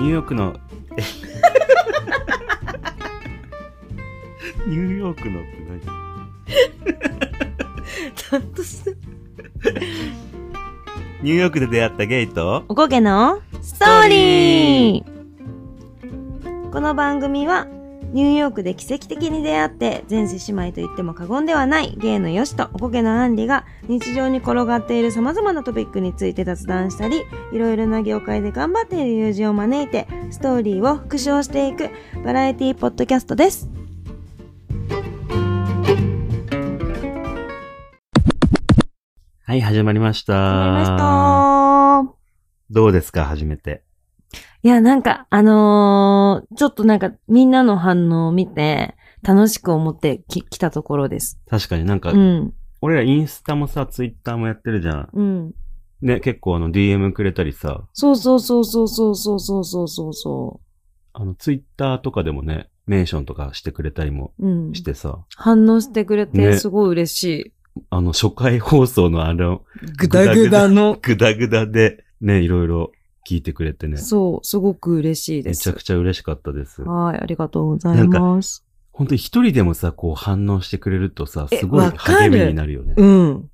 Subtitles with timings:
[0.00, 0.56] ニューヨークの、
[0.96, 1.02] え
[4.66, 5.80] ニューヨークのって何？
[8.14, 8.96] ちゃんとして。
[11.22, 15.04] ニューヨークで出会ったゲイと、おこげのストーリー
[16.70, 17.66] この番組は、
[18.12, 31.90] ニューヨークで奇跡的に出会って、前世姉妹と言っても過言ではないゲイのヨシとおこげのアンリが日常に転がっている様々なトピックについて雑談したり、いろいろな業界で頑張っている友人を招いて、ストーリーを復唱していく
[32.24, 33.68] バラエティポッドキャストです。
[39.44, 40.32] はい、始まりました。
[40.34, 42.14] 始まりました
[42.70, 43.84] どうですか、初めて。
[44.62, 51.40] いや、なんか、あのーちょっとなんか、みんなの反応を見て、楽しく思ってき来たところです。
[51.48, 52.54] 確かになんか、うん。
[52.82, 55.08] 俺らインスタもさ、ツイッターもやってるじゃん。
[55.12, 55.54] うん。
[56.02, 60.60] ね、結構あの DM くれたりさ、そうそうそうそうそうそうそうそうそうそ
[61.12, 64.46] あのツイッターとかでもね、メンションとかしてくれたりもう。
[64.48, 64.74] うん。
[64.74, 67.52] してさ、反応してくれて、ねすごい嬉しい。
[67.90, 69.62] あの初回放送のあの、
[69.98, 70.98] ぐだぐだの。
[71.00, 72.92] ぐだぐだでね、いろいろ
[73.30, 75.68] 聞いてくれてね、そう、すごく嬉しいです。
[75.68, 76.82] めちゃくちゃ嬉しかったです。
[76.82, 78.64] はい、ありがとうございます。
[78.90, 82.94] 本当に一人でもさ、こう反応してくれるとさ、えすごいわかる励みになるよね。
[82.96, 83.50] うん。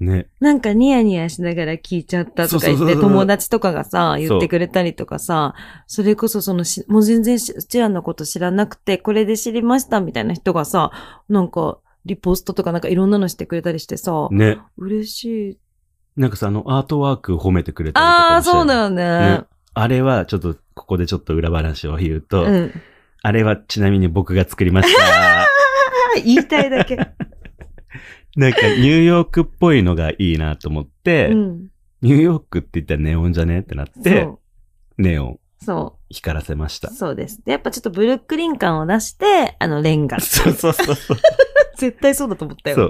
[0.00, 0.26] ね。
[0.40, 5.54] なんかニヤニヤしながら聞いちゃったとか言って、そうそうそうそう友達とかがさ、言ってくれたりとかさ、
[5.86, 10.90] それこそそのし、もう全然しうちらのこと知らなくて、これで知りましたみたいな人がさ、
[11.28, 14.58] なんか、リポストとかなんかいろんなのしてくれたりしてさ、ね。
[14.76, 15.58] 嬉しい。
[16.20, 19.04] なんかさ、あの、アートワーク褒めてくれたりとかああ、そうだよね。
[19.04, 22.72] ねあれは、ちょっと、ここでちょっと裏話を言うと、うん。
[23.22, 25.42] あれはちなみに僕が作りました。
[25.42, 25.46] あ
[26.22, 26.96] 言いたいだけ。
[28.36, 31.68] なんか、ニューヨークっぽいのがいいなと思って、うん。
[32.02, 34.40] ニューヨークって言ったらネオンじゃねってなって、そ
[34.98, 35.64] ネオンう。
[35.64, 36.92] そ光らせましたう。。
[36.92, 37.42] そうです。
[37.46, 40.20] で、やっぱちょっとブルックリン感を出して、あの、レンガ。
[40.20, 41.16] そうそうそうそう。
[41.78, 42.76] 絶対そうだと思ったよ。
[42.76, 42.82] そ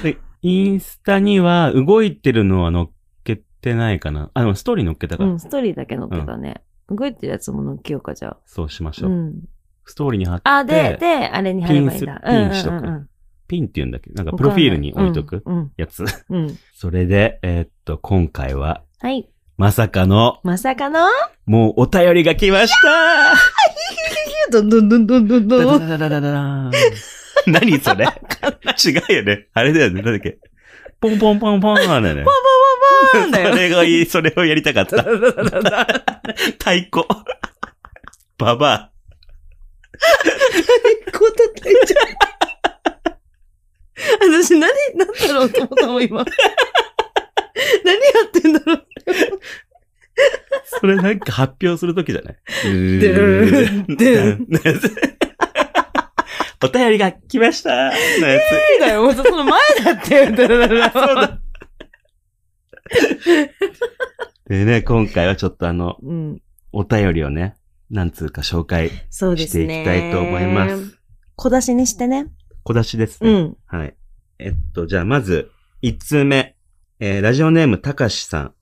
[0.00, 0.02] う。
[0.02, 2.86] で、インスタには動いてるのは載っ
[3.24, 4.30] けてないかな。
[4.34, 5.30] あ、でもストーリー載っけたから。
[5.30, 6.62] うん、ストーリーだけ載ってたね。
[6.90, 8.36] 動いてるやつも載っけようか、じゃあ。
[8.44, 9.10] そうしましょう。
[9.10, 9.34] うん。
[9.86, 12.20] ストーリーに貼って、あ、で、で、あれに貼ればいいんだ。
[12.26, 13.08] ピンスピンしとくうんうんうん
[13.48, 14.10] ピンって言うんだっけ？
[14.12, 15.72] なんか、プロフィールに置いとくうん。
[15.78, 16.04] やつ。
[16.28, 16.44] うん。
[16.44, 19.30] うんそれで、えーっと、今回は、はい。
[19.56, 21.06] まさかの、まさかの？
[21.46, 23.34] もうお便りが来ました
[24.50, 25.80] どんどんどんどんどんダどん。
[25.80, 26.70] ダダダダダダーン
[27.46, 28.06] 何それ？
[28.06, 28.08] 違
[29.12, 29.48] うよね。
[29.54, 30.02] あれだよね。
[30.02, 30.38] なんだっけ？
[31.00, 32.24] ポンポンポンポンなんだよね。
[32.24, 32.34] ポン
[33.12, 35.02] ポンポンだよそれがいい、それをやりたかった。
[35.02, 35.10] 太
[36.90, 37.06] 鼓。
[38.38, 38.90] ババア。
[41.12, 42.06] こう叩いちゃう。
[44.42, 46.24] 私何、なんだろうと思ったもん、今。
[47.84, 48.86] 何やってんだろう。
[50.80, 52.34] それなんか発表するときじゃない？
[52.64, 55.33] でーんでー
[56.64, 58.40] お便りが来ましたのや
[58.78, 58.80] つ。
[58.80, 60.26] だよ、もうその前だって。
[60.32, 61.40] そうだ。
[64.48, 66.40] でね、今回はちょっとあの、うん。
[66.72, 67.54] お便りをね、
[67.90, 68.90] なんつうか紹介。
[69.10, 70.98] していきたいと思います。。
[71.36, 72.28] 小出しにしてね。
[72.62, 73.30] 小出しですね。
[73.30, 73.56] うん。
[73.66, 73.94] はい。
[74.38, 75.50] えっと、じゃあまず、
[75.82, 76.56] 一通目。
[76.98, 78.54] えー、ラジオネームたかしさん。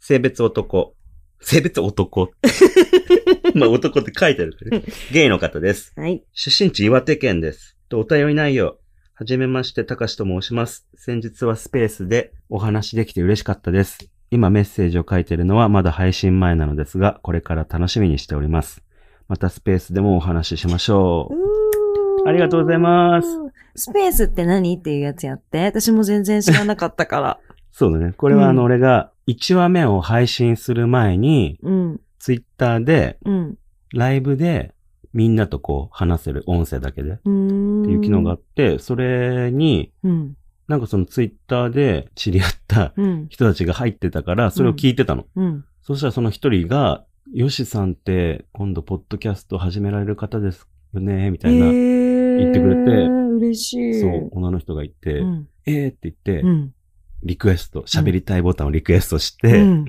[0.00, 0.94] 性別男。
[1.40, 2.30] 性別男。
[3.58, 4.84] まあ男って書いてあるからね。
[5.12, 5.92] ゲイの方です。
[5.96, 6.22] はい。
[6.32, 7.76] 出身地岩手県です。
[7.88, 8.78] と、お便り内容。
[9.14, 10.88] はじめまして、たかしと申します。
[10.94, 14.10] 先日はスペースでお話できて嬉しかったです。
[14.30, 18.82] 今メッセージを書いているのはまだ配信前なのですが、これから楽しみにしております。
[19.28, 22.28] またスペースでもお話ししましょう。
[22.28, 23.28] ありがとうございます。
[23.74, 25.64] スペースって何っていうやつやって。
[25.64, 27.38] 私も全然知らなかったから。
[27.72, 28.12] そうだね。
[28.16, 32.00] これはあの、うん俺が1話目を配信する前に、うん。
[32.20, 33.58] ツイッターで、うん。
[33.92, 34.72] ライブで、
[35.12, 37.16] みんなとこう話せる音声だけで、っ。
[37.16, 40.36] ていう機能があって、それに、うん。
[40.68, 43.26] なんかそのツイッターで知り合ったうん。
[43.28, 45.26] 人たちが入ってたから、それを聞いてたの。
[45.34, 45.64] うん。
[45.82, 51.66] そしたらその一人が、ヨシさんって今度ポッドキャスト始められる方ですよね、みたいな。
[51.66, 54.00] 言ってくれて嬉しい。
[54.00, 55.48] そう、女の人がいて、うん。
[55.66, 56.74] えーって言って、うん。
[57.22, 59.84] リクエスト、喋りたいボタンをリクエストして、うん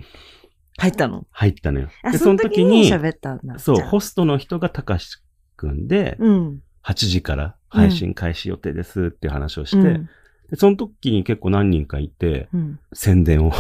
[0.82, 1.26] 入ったの？
[1.32, 1.90] 入ったのよ。
[2.04, 3.60] あ、で、その時時にに、喋ったんだ。
[3.60, 5.18] そう、ホストの人がたかし
[5.56, 6.62] くんで、うん。
[6.84, 10.10] 8時から配信開始予定ですっていう話をして、うん
[10.50, 12.80] でその時に結構何人かいて、うん。
[12.92, 13.54] 宣伝を、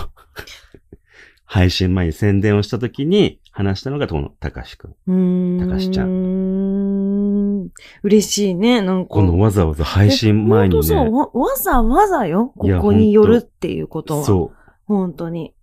[1.46, 4.96] 配信前に宣伝をした時に話したのがこのたかしくん。
[5.08, 5.70] うーん。
[5.70, 7.70] 高橋ちゃん。
[8.04, 9.10] 嬉しいね、なんか。
[9.10, 11.06] このわざわざ配信前にえほんとそう？
[11.06, 12.54] ね、わわざわざよ？
[12.58, 14.24] ここに寄るっていうことは。
[14.26, 14.58] そう。
[14.86, 15.54] 本当に。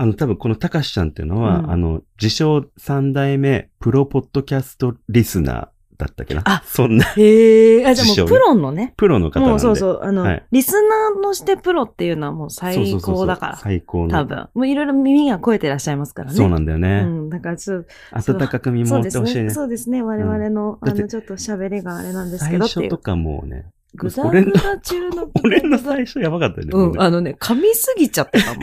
[0.00, 5.68] あの、多分このたかしちゃんっていうのは、うんあの、自称三代目プロポッドキャストリスナー
[5.98, 6.42] だったっけな？
[6.44, 8.94] あそんなへえ、あ、じゃあもうプロのね。
[8.96, 9.50] プロの方なんで。
[9.50, 13.56] もうそうそう、あの、はいリスナーのしてプロっていうのはもう最そうそうそうそう高だから。
[13.56, 14.10] 最高の。
[14.10, 14.48] 多分。
[14.54, 16.36] もういろいろ耳が超えてらっしゃいますからね。
[16.36, 17.02] そうなんだようね。
[17.02, 17.28] ん。
[17.28, 19.44] だからちょっと、温かく見守ってほしいね。
[19.46, 19.50] ね。
[19.50, 20.02] そうですね。
[20.02, 22.90] 我々の、だってあの、ちょっと喋りがあれなんですけ最どっていう。
[22.90, 23.66] 初とかもうね、
[23.96, 25.30] ぐだ俺のぐだ中の。
[25.42, 26.70] 俺の最初やばかったよね。
[26.72, 28.62] うん、あのね、噛みすぎちゃってたもん。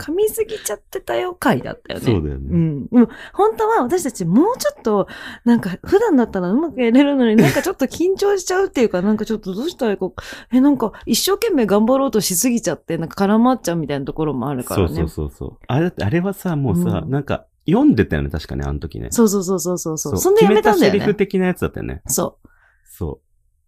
[0.00, 2.06] 噛みすぎちゃってたよ回だったよね。
[2.06, 2.48] そうだよね。
[2.50, 2.86] うん。
[2.86, 5.08] でも、本当は私たちもうちょっと、
[5.44, 10.10] なんか、普段だったらうまくやれるのになんかちょっと緊張しちゃうっていうか、なんかちょっとどうしたらいいか、
[10.52, 14.88] え、なんか一生懸命頑張ろうとしすぎちゃって、なんか絡まっちゃうみたいなところもあるからね。
[14.88, 15.58] そうそうそうそう。
[15.66, 19.08] あれだって、あれはさ、もうさ、うんなんか、読んでたよね、確かね、あの時ね。
[19.10, 20.16] そうそうそうそうそうそう。
[20.18, 21.14] そんでやめたんだよ決めたセリフね。
[21.14, 22.02] 的なやつだったよね。
[22.06, 22.48] そう。
[22.84, 23.20] そ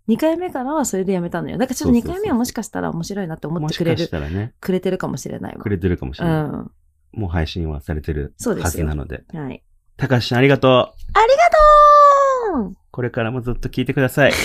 [0.08, 1.58] 2回目からはそれでやめたのよ。
[1.58, 3.50] だからちょっと2そうそうそう回目はもしかしたら面白いなってう。
[3.50, 5.62] 思っもしてかくれる、したらね、くれてるかもしれないわ。
[5.62, 6.42] くれてるかもしうれない。
[6.42, 6.70] ん。
[7.12, 8.84] もう配信はされてるはそうですよ。
[8.84, 9.22] ずなので。
[9.32, 9.62] はい。
[9.96, 10.70] たかしちゃんありがとう。
[10.72, 14.32] ありがとうこれからもずっと聞いてください。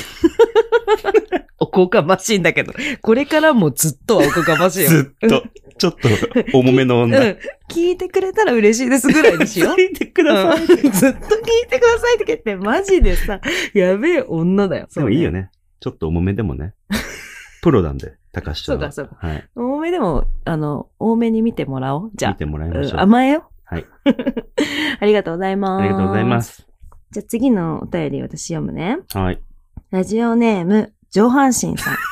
[1.60, 4.90] おこがましいんだけど、これからもずっとはおこがましいよ。
[4.90, 5.44] ずっと、
[5.78, 6.10] ちょっと、
[6.54, 7.14] 重めのうん。
[7.14, 7.36] 女。
[7.70, 9.76] 聞いてくれたら嬉しいですぐらいにしよう。
[9.76, 10.62] 聞いてください。
[10.62, 13.42] うんずっと聞いてくださいって言って、マジでさ、
[13.74, 14.88] やべえ女だよ。
[14.94, 15.42] でもいいよね。
[15.42, 15.52] ね。
[15.80, 16.74] ちょっと重めでもね。
[17.62, 18.92] プロなんで、たかしちゃんは。
[18.92, 19.50] そうかそうはい。
[19.56, 22.12] 多めでも、あの、多めに見てもらおう。
[22.16, 22.94] じゃ見てもらいあ、ましょう。
[22.94, 23.50] うん甘えよ。
[23.66, 23.86] はい。
[25.00, 25.82] ありがとうございます。
[25.82, 26.42] ありがとうございま。
[26.42, 26.68] す。
[27.12, 29.00] じゃあ次のお便り私読むね。
[29.14, 29.42] はい。
[29.92, 31.98] ラジオネーム、上半身さん。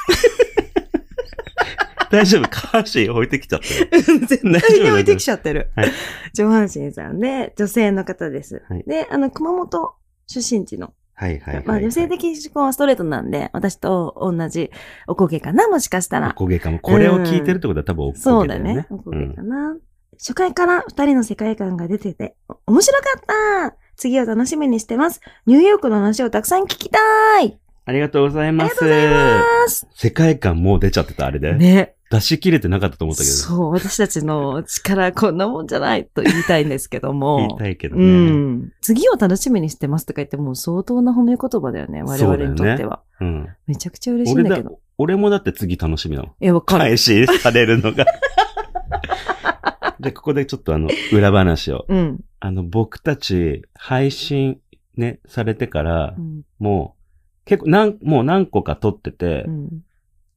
[2.12, 2.50] 大丈夫。
[2.50, 3.88] 下半身置いてきちゃったよ。
[4.27, 5.71] 絶大丈夫対に置いてきちゃってる。
[5.75, 5.92] はい
[6.33, 8.63] 上半身さんで、女性の方です。
[8.69, 9.94] はいで、あの、熊本
[10.27, 11.65] 出身地のはいはいはい。
[11.65, 14.69] まあ、女性的思考はストレートなんで、私と同じ
[15.07, 16.33] おこげかな、もしかしたおら。
[16.33, 16.80] こげかも。
[16.80, 18.74] これを聞いてるってことは多分おこげだよね。
[18.74, 18.88] そうだね。
[18.89, 19.77] おこげかな。
[20.18, 25.21] 初回から二人の世界観が出てて、お面白かった次を楽しみにしてます。
[25.45, 27.00] ニューヨークの話をたくさん聞きた
[27.41, 28.83] いありがとうございます。
[28.83, 29.87] ありがとうございます。
[29.93, 31.53] 世界観もう出ちゃってた、あれで。
[31.53, 31.95] ね。
[32.11, 33.35] 出し切れてなかったと思ったけど。
[33.35, 37.37] そう、私たちの力こんなもんじゃないと言いたいんですけども。
[37.37, 38.05] 言いたいけどうね。
[38.05, 38.71] ん。
[38.81, 42.03] 次を楽しみにしてますとか言ってもう相当な褒め言葉だよね。
[42.03, 43.01] 我々にとっては。
[43.21, 43.49] うん。
[43.67, 46.29] めちゃくちゃ嬉しいん俺だだけど。、俺もだって次楽しみなの。
[46.41, 46.83] え、わかる。
[46.85, 48.05] 開始されるのが。
[49.99, 51.85] で、ここでちょっとあの、裏話を。
[51.88, 52.19] うん。
[52.39, 54.59] あの、僕たち、配信
[54.97, 56.41] ね、されてからう、ん。
[56.59, 57.04] もう、
[57.45, 59.69] 結構、なん、もう何個か撮ってて、うん。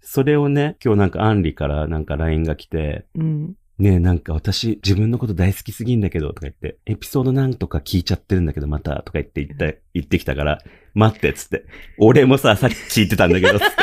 [0.00, 3.54] それをね、今日なんかアンリからなんか LINE が来て、うん。
[3.78, 10.58] ねえ、なんか私自分のこと大好きすぎんだけど、とか言って、エピソードなんとか聞いちゃってるんだけど、また、とか言って言った、言ってきたから、
[10.94, 11.64] 待って、つって。
[11.98, 13.74] 俺もさ、さっき聞いてたんだけど、つって。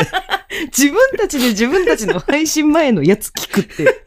[0.68, 3.86] 自分たちで自分たちの配信前のやつ聞くって。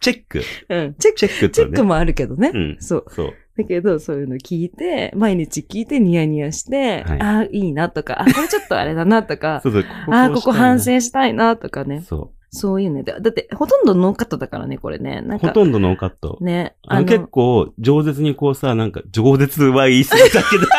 [0.00, 0.42] チェック。
[0.68, 0.94] うん。
[0.94, 1.50] チェック、チェックとね。
[1.50, 2.50] チェックもあるけどね。
[2.52, 2.76] うん。
[2.80, 3.04] そう。
[3.08, 3.34] そう。
[3.56, 9.84] だけど、そういうの聞いて、毎日聞いてニヤニヤして、はいああ、いいなとか、あ、これちょっとあれだなとか、 そうそう。
[10.10, 10.84] ああ、ここ反省。
[10.84, 12.02] 省したいなとかね。
[12.02, 13.02] そそういうね。
[13.02, 15.22] だだって、ほとんどノーカットだからね、これね。
[15.22, 15.38] なんう。
[15.38, 16.38] ほか、とんどノーカット。
[16.40, 16.76] ね。
[16.86, 20.66] あの結構、饒舌にこうさ、なんか、饒舌は言い過ぎだけど。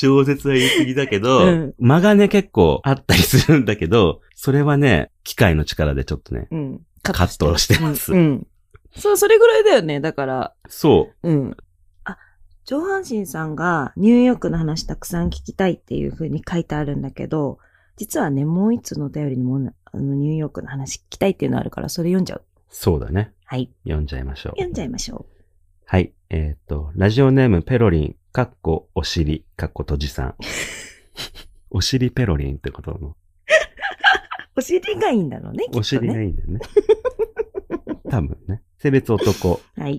[0.00, 6.80] 饒舌は言い過ぎだけど、うん間がね、結構あったりするんだけど、それはね、機械の力でちょっとね、うん。
[7.02, 8.18] カットしてますうん。
[8.18, 8.46] うん
[8.96, 10.00] そう、それぐらいだよね。
[10.00, 11.56] だから、そうん。
[12.04, 12.18] あ、
[12.64, 17.58] 上半身さんがニューヨークの話たくさん聞きたいっていう風に書いてあるんだけど、
[17.96, 22.42] 実はね、もう一つのお便りにもあのニューヨークの話聞きたいっていうのあるから、それ読んじゃう。
[22.42, 22.60] う。
[22.68, 23.32] そうだね。
[23.44, 23.70] はい。
[23.84, 24.52] 読んじゃいましょう。
[24.52, 25.26] 読んじゃいましょ
[25.86, 26.12] はい。
[26.30, 30.34] えーっと、ラジオネームペロリン、かっこお尻、かっこ閉じさん。
[31.70, 33.08] お尻ペロリンってことの？
[33.08, 33.14] う。
[34.56, 35.80] お尻がいいんだろうね、きっとね。
[35.80, 36.60] お尻がいいんだよね。
[38.10, 38.62] 多分ね。
[38.84, 39.62] 性別男。
[39.78, 39.98] はい。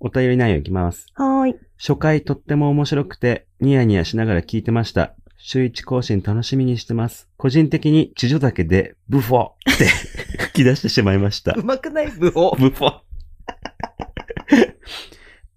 [0.00, 1.06] お便り内容いきます。
[1.12, 1.56] はーい。
[1.76, 5.14] 初回とっても面白くて、ニヤニヤしながら聞いてました。
[5.36, 7.28] 週一更新楽しみにしてます。
[7.36, 9.84] 個人的に地女だけで、ブフォって
[10.44, 11.52] 吹き出してしまいました。
[11.52, 12.10] うまくない？
[12.10, 12.56] ブホ。
[12.58, 12.92] ブフォ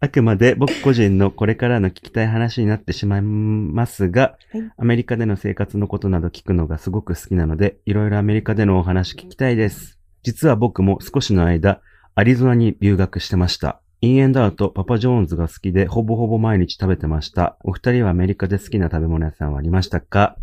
[0.01, 9.98] あくまで僕個人のこれからの聞きたい話になってしまいますが、はいアメリカでの生活のことなど聞くのがすごく好きなので、いろいろアメリカでのお話聞きたいです。
[10.24, 11.82] 実は僕も少しの間、
[12.17, 13.81] アリゾナに留学してました。
[14.00, 17.57] インエンドアウト、パパジョーンズが好きで、ほぼほぼ毎日食べてました。
[17.62, 20.38] お二人はアメリカで好きな食べ物屋さんはありましたか？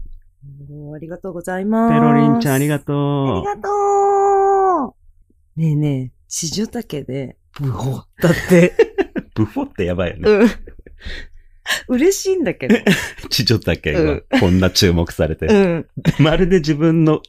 [0.94, 1.92] ありがとうございます。
[1.94, 3.40] ペロリンちゃんありがあとう。
[3.40, 4.96] りがと
[5.56, 5.60] う。
[5.60, 8.74] ねえねえ、地女丈で、ブホだって。
[9.34, 10.30] ブフォってやばいよね。
[10.30, 10.48] うん。
[11.88, 12.76] 嬉しいんだけど。
[13.30, 15.46] 地女竹がうんこんな注目されて。
[15.46, 15.86] うん。
[16.18, 17.22] まるで自分の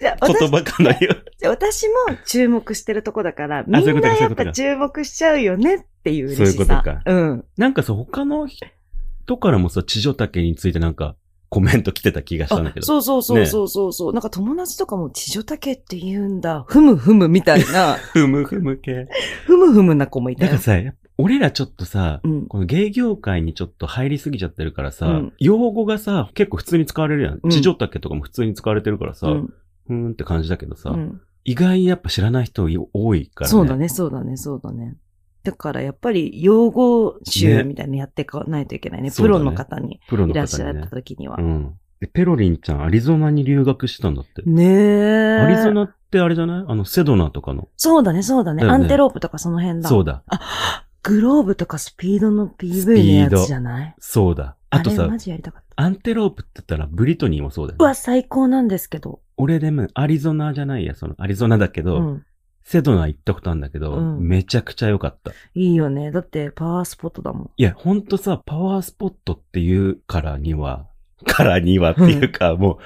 [0.00, 1.94] じゃあ言私葉かのよ私も
[2.26, 6.44] 注目してるとこだから、みそういうんかそういうことかなやっぱ注目しちゃうよねっていう嬉しさ。
[6.44, 7.44] そういうことかうん。
[7.56, 11.16] なんかさ、他の人からもさ、地女竹についてなんか
[11.50, 12.84] コメント来てた気がしたんだけど。
[12.84, 16.64] あそうそうそうそうそうそう、なんか友達とかも地女竹って言うんだ。
[16.68, 19.08] ふむふむみたいな、ふむふむ系。
[19.46, 20.64] ふむふむな子もいたよなんか。
[20.64, 22.46] さ、やっぱ俺らちょっとさ、うん。
[22.46, 27.40] この芸業界にちょっと入りすぎちゃってるからさ、うん用語がさ、結構普通に使われるやん。
[27.42, 29.54] うん地女竹とかも普通に使われてるからさ、うん
[29.86, 33.50] ふーんって感じだけどさ、うん意外にやっぱ知らない人多いからね。
[33.50, 34.96] そうだね、そうだね、そうだね。
[35.42, 39.08] だからやっぱり用語集ねみたいなのやっていかないといけないね。
[39.08, 40.88] ねプロの方にプロのいらっしゃった。
[40.88, 41.36] 時には。
[41.38, 41.74] うん。
[41.98, 44.42] で、ペロリンちゃん、アリゾナに留学したんだって。
[44.44, 45.38] ねえ。
[45.40, 46.64] アリゾナってあれじゃない？
[46.68, 47.68] あの、セドナとかの。
[47.76, 48.60] そうだね、そうだね。
[48.62, 49.88] だよねアンテロープとかその辺だ。
[49.88, 50.22] そうだ。
[50.26, 53.94] あ、グローブとかスピードのス PV のやつじゃない？
[53.98, 54.56] そうだ。
[54.70, 55.82] あとされマ、ジやりたかった。
[55.82, 57.82] アンテロープって言ったらブリトニーもそうだよ、ね。
[57.82, 59.20] うわ、最高なんですけど。
[59.36, 62.26] 俺でも、アリゾナじゃないや、その、アリゾナだけど、うん。
[62.62, 65.32] セドナ行ったことあるんだけど、うんめちゃくちゃ良かった。
[65.54, 66.12] いいよね。
[66.12, 67.50] だってパワースポットだもん。
[67.56, 70.86] いや、ほんとさ、パワースポットっていうからには、
[71.26, 72.78] からにはっていうか、もう、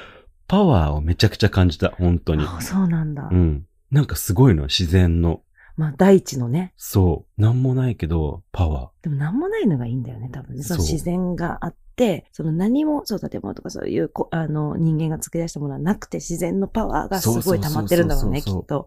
[0.46, 2.44] パワーをめちゃくちゃ感じた、本当に。
[2.46, 3.28] あそうなんだ。
[3.30, 3.66] うん。
[3.90, 5.42] なんかすごいの、自然の。
[5.76, 6.72] まあ、大地のね。
[6.76, 7.40] そう。
[7.40, 10.62] なんもないけど、パワでもなんもないのがいいんだよね、多分ね。
[10.62, 18.86] その自然があって、その何も、そう建物とかそういうこ、あの、人間が作り出したものはなくて、自然のパワーがすごい溜まってるんだろうね、きっと。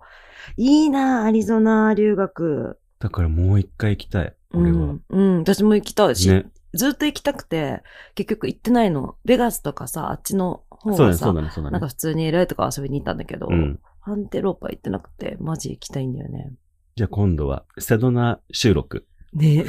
[0.56, 2.77] いいなアリゾナ留学。
[3.00, 3.03] ー。
[3.03, 4.77] だからもう一回行きたい、俺は。
[4.77, 5.01] うん。
[5.10, 6.46] うん、私も行きたいし、ね。
[6.74, 7.82] ずっと行きたくて、
[8.15, 9.15] 結局行ってないの。
[9.25, 11.88] ベガスとかさ、あっちの方そうだね、はさ、そうだね、そうだねなんか。
[11.88, 13.79] 普通に LA とか遊びに行ったんだけど、うん。
[14.01, 16.53] アンテローパ行ってなくて、マジ行きたいんだよね。
[16.98, 19.06] じゃあ今度は、セドナ収録。
[19.32, 19.66] ねえ。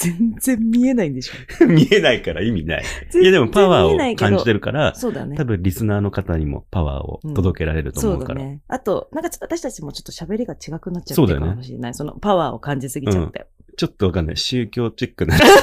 [0.00, 1.32] 全然見えないんでしょ。
[1.64, 2.82] 見えないから意味ない。
[2.82, 5.44] い全やでもパワーを感じてるから、そうだね多。
[5.44, 8.40] 分リスナーの方にもパワーを届けられるとそ思うから。
[8.42, 8.62] うだね。
[8.66, 11.94] あと、なんかちょっと私たちもちょっと喋りが違くなっちゃってるそうだよねかもしれない。
[11.94, 13.46] そのパワーを感じすぎちゃって。
[13.76, 14.36] ちょっとわかんない。
[14.36, 15.54] 宗教チックな、なんか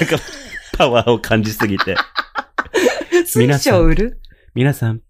[0.78, 1.96] パワーを感じすぎて。
[3.28, 4.22] 水晶売る？
[4.56, 5.02] 皆さん、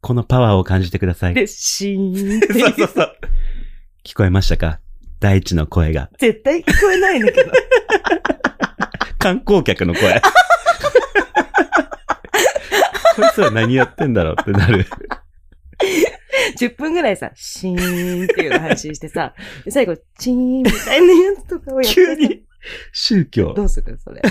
[0.00, 1.34] このパワーを感じてください。
[1.34, 3.16] で、シーンってそうそうそう。
[4.04, 4.81] 聞こえましたか？
[5.22, 6.10] 大地の声が。
[6.18, 7.52] 絶対聞こえないんだけど。
[9.18, 10.20] 観光客の声。
[13.16, 14.84] こいつは何やってんだろうってなる。
[16.58, 22.44] 10分ぐらいさ、シーンっていうの配信してさ、で最後、チーンみたいなやつとかをやって急に
[22.92, 23.64] 宗教ど。
[23.64, 24.22] うするそれ。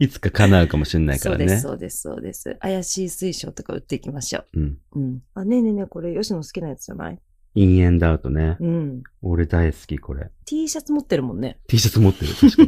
[0.00, 2.02] いつか叶うかもしれないからねそうです、。
[2.02, 2.56] そうです、そうです。
[2.60, 4.78] 怪しい水晶とか売っていきましょうん。
[4.92, 5.00] う。
[5.00, 5.22] うん。
[5.34, 7.18] あ、ねえねえねえ、これ、吉野好きなやつじゃない？
[7.60, 8.56] インエンダウトね。
[8.60, 9.02] うん。
[9.22, 10.30] 俺大好き、これ。
[10.44, 11.58] T シャツ持ってるもんね。
[11.66, 12.62] T シャツ持ってる、確か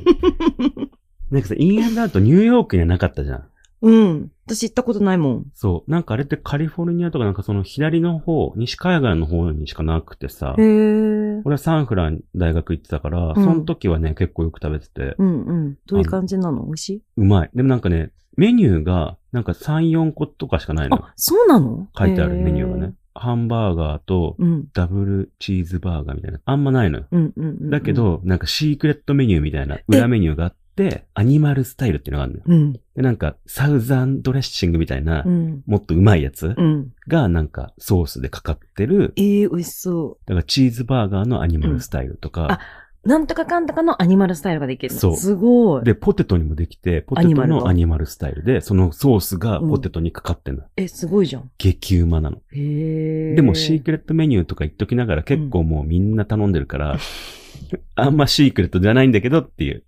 [0.74, 0.90] に。
[1.30, 3.44] なんかさ、インエンダウトニューヨークにはなかったじゃん。
[3.82, 4.32] うん。
[4.46, 5.46] 私行ったことないもん。
[5.54, 5.90] そう。
[5.90, 10.62] なんかあれってカリフォルニアとかなんかその左の方、西海岸の方にしかなくてさへ。
[10.62, 11.40] え。
[11.44, 15.78] 俺はサンフラン大学行ってたから、んその時はね、結構よく食べてて、うんうん。
[15.86, 16.64] どういう感じなの？
[16.64, 17.02] 美味しい？
[17.16, 17.50] うまい。
[17.54, 21.12] でもなんかね、メニューがなんか3、4個とかしかないのよあ、。
[21.16, 21.86] そうなの？
[21.96, 22.94] 書いてあるメニューがね。。
[23.20, 24.36] ハンバーガーと。
[24.72, 26.40] ダブルチーズバーガーみたいな。
[26.44, 27.06] あんまないのよ。
[27.10, 27.70] うんうんうんうん。
[27.70, 32.44] だけ、ど、なんかシークレットメニューみたいな裏メニューがあって、アニマルスタイルっていうのがあるのよ。
[32.46, 32.72] うん。
[32.72, 35.62] で、なんかサウザンドレッシングみたいな、うん。
[35.66, 36.92] もっとうまいやつうん。
[37.08, 42.60] がなんかソースでかかってる、ええ美味しそだからチーズバーガーのアニマルスタイルとか。
[43.02, 45.00] なんとかかんとかのアニマルスタイルができるの。
[45.00, 45.84] そうすごい。
[45.84, 50.64] で、ポテトにもできて、ポテトのアニマルスタイルで、そのソースがポテトにかかってんの。
[50.76, 51.50] え、すごいじゃん。
[51.56, 52.36] 激うまなの。
[52.52, 53.34] へえ。
[53.34, 56.98] でもシークレットメニューとか言っときながら結構もうみんな頼んでるから、
[57.96, 59.82] あんまシークレットじゃないんだけどっていう。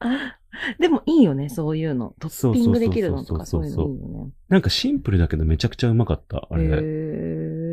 [0.80, 2.14] でもいいよね、そういうの。
[2.18, 4.30] トッピングできるのとかそそうういうのいいよね。
[4.48, 6.48] なんかシンプルだけどめちゃくちゃうまかった。
[6.50, 7.63] あへれ。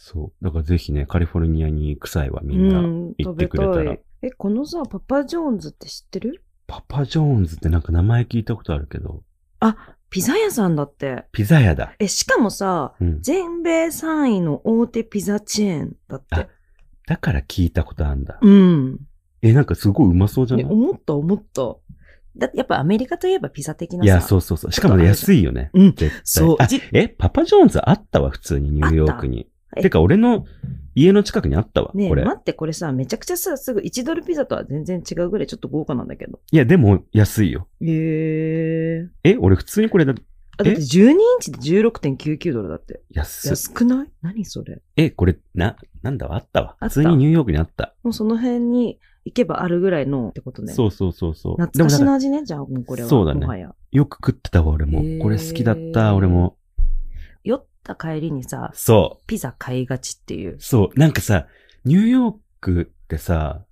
[0.00, 0.02] え。
[0.02, 0.44] そう。
[0.44, 3.74] だからぜひね、カリフォルニアに行く際はみんなうん行ってくれたら。
[3.74, 6.42] 食べいえ、このさ、パパジョーンズって知ってる？
[6.66, 9.22] パパジョーンズってなんか名前聞いたことあるけど、
[10.08, 11.24] ピザ屋さんだって。
[11.32, 11.94] ピザ屋だ。
[11.98, 13.22] え、しかもさ、うん。
[13.22, 16.48] 全米3位の大手ピザチェーンだって。
[17.06, 18.38] だから聞いたことあるんだ。
[18.40, 18.98] うん。
[19.42, 21.76] え、なんかすごいうまそうじゃない、ね、思った思った。
[22.36, 24.04] だってやっぱアメリカといえばピザ的なさ。
[24.04, 24.72] いや、そうそうそう。
[24.72, 25.70] しかもね、安いよね。
[25.74, 26.10] うん絶対。
[26.10, 29.49] あそうじえ、パパジョーンズあったわ、普通にニューヨークに。
[29.76, 30.46] えてか、俺の
[30.94, 32.24] 家の近くにあったわ、ねえこれ。
[32.24, 36.40] 待って、これさ、めちゃくちゃさ、すぐ1ドルピザとは全然違うぐらいちょっと豪華なんだけど。
[36.50, 37.68] いや、でも安いよ。
[37.80, 39.30] へえ。
[39.30, 40.14] え、俺普通にこれだ、
[40.58, 43.00] あ、だって12インチで16.99ドルだって。
[43.10, 43.48] 安い。
[43.48, 44.08] 安くない？
[44.20, 44.82] 何それ？
[44.96, 46.76] え、これ、な、なんだわ、あったわ。
[46.80, 47.94] あった普通にニューヨークにあった。
[48.02, 50.72] もうその辺に、行けばあるぐらいのってことね。
[50.72, 51.52] そうそうそうそう。
[51.52, 53.08] 懐かしでもなんかの味ね、じゃあ、もうこれは。
[53.08, 53.74] そうだねもはや。
[53.92, 55.22] よく食ってたわ、俺もへー。
[55.22, 56.56] これ好きだった、俺も。
[57.82, 60.56] た帰りにさ、そピザ買いがちっていうう。。
[60.58, 60.98] そう。
[60.98, 61.46] なんかさ、
[61.84, 63.64] ニューヨークってさ、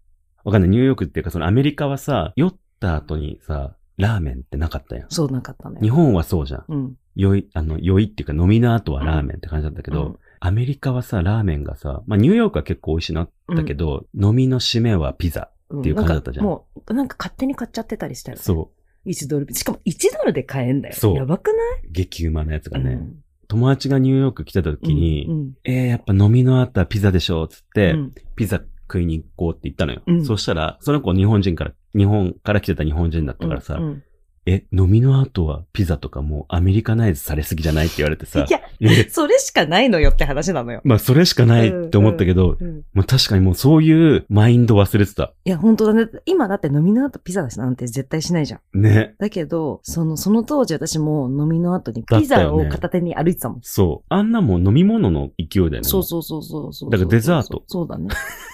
[0.44, 0.70] わかんない。
[0.70, 5.10] ニューヨークっていうか、そのアメリカはさ、酔った後にさ、ラーメンってなかったやん。
[5.10, 5.80] そうなかったね。
[5.80, 6.64] 日本はそうじゃん。
[6.68, 6.94] うん。
[7.16, 15.40] 酔い、あの、酔いっていうか飲みの後はラーメンって感じだったけど、うんアメリカはさ、ラーメンがさ、まあニューヨークは結構美味しいなったけど、飲みの締めはピザ。
[15.40, 18.42] うんっていう感じだったじゃんなんかもう、なんか勝手に買っちゃってたりしたよね。
[18.42, 18.70] そ
[19.04, 19.52] 1ドル。
[19.52, 20.94] しかも1ドルで買えんだよ。
[20.94, 21.56] そうやばくなう。
[21.90, 22.92] 激うまなやつがね。
[22.92, 28.14] いうん友達がニューヨーク来た時に、うんえー、やっぱ飲みの後はピザでしょ、つって、うん。
[28.36, 30.02] ピザ食いに行こうって言ったのよ。
[30.06, 30.24] うん。
[30.24, 34.02] そしたら、その子日本人から、日本から来てた日本人だったからさ、うん
[34.48, 40.80] え、飲みの後はピザとかもうアメリカナイズされすぎじゃないって言われてさい、や、え、それしかないのよって話なのよ。
[40.84, 45.32] まあそれしかないって思ったけど、うんもう確かにもうそういうマインド忘れてた。
[45.44, 46.08] いや、本当だね。
[46.26, 48.80] 今だって飲みの後ピザだしなんて絶対しないじゃん。
[48.80, 49.14] ね。
[49.18, 53.60] だけど、その、その当時私も飲みの後にピザを片手に歩いてたもん。
[53.62, 54.06] そう。
[54.08, 55.84] あんなもん飲み物の勢いだよね。
[55.84, 56.90] そうそうそうそうそう。
[56.90, 58.08] だからデザートそうだね。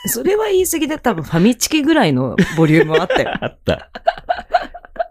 [0.06, 3.30] それは言い過ぎで多分ファミチキぐらいのボリュームあったよ。
[3.40, 3.90] あった。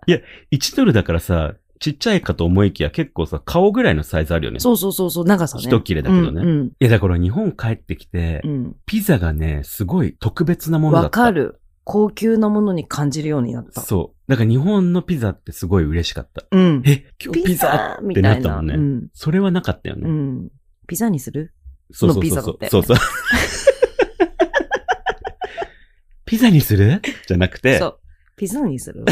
[0.08, 0.20] いや、
[0.52, 4.60] 1ドルだからさ、ちっちゃいかと思いきや結構さ、顔ぐらいのサイズあるよね。
[4.60, 5.64] そうそうそうそう、長さね。
[5.66, 8.76] 一切れだけどねうんいや、だから日本帰ってきて、うん。
[8.86, 10.96] ピザがね、すごい特別なもうん。
[10.96, 11.20] のだった。
[11.20, 11.32] わか。
[11.32, 11.60] る。
[11.86, 13.82] 高級なものに感じるようになった。
[13.82, 14.32] そう。
[14.32, 16.46] だから日本のピザってすごい嬉しかった。
[16.50, 16.82] うん。
[16.86, 18.30] え、今日ピザってみたいな。
[18.36, 18.76] なったもんね。
[18.76, 19.08] うん。
[19.14, 20.08] それはなかったよね。
[20.08, 20.50] うん。
[20.88, 21.54] ピザにする？
[21.92, 22.54] そうそうそうそう。
[22.54, 22.98] のピザだってそうそう。
[26.26, 27.02] ピザにする？
[27.28, 28.00] じゃなくてそ、う。
[28.38, 29.04] ピザにする？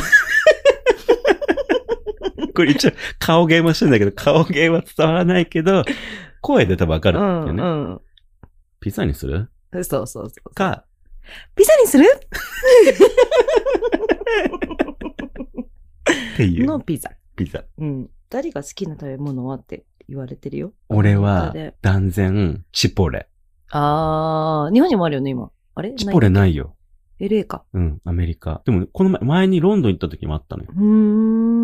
[2.61, 5.83] これ一応顔芸もしてんだけど、顔芸は伝わらないけど、
[6.41, 7.63] 声で多分わかうるんだよね。
[7.95, 8.01] ん、
[8.79, 9.49] ピザにする？
[9.71, 9.83] うん。
[9.83, 10.53] そうそうそう。
[10.53, 10.85] か、
[11.55, 12.05] ピザにする？
[16.33, 17.09] っていうのピザ。
[17.35, 17.63] ピザ。
[17.79, 18.09] うん。
[18.29, 20.73] 誰が好きな食べ物はって言われてるよ。
[20.89, 23.27] 俺は断然、チポレ。
[23.71, 25.49] あー、日本にもあるよね、今。
[25.73, 25.95] あれ？
[25.95, 26.31] チポレい？
[26.31, 26.75] ないよ。
[27.19, 27.63] LA か。
[27.73, 28.63] うん、アメリカ。
[28.65, 30.71] でも、この前、前にロンドン行った時もあったのよ。
[30.75, 31.60] うーん。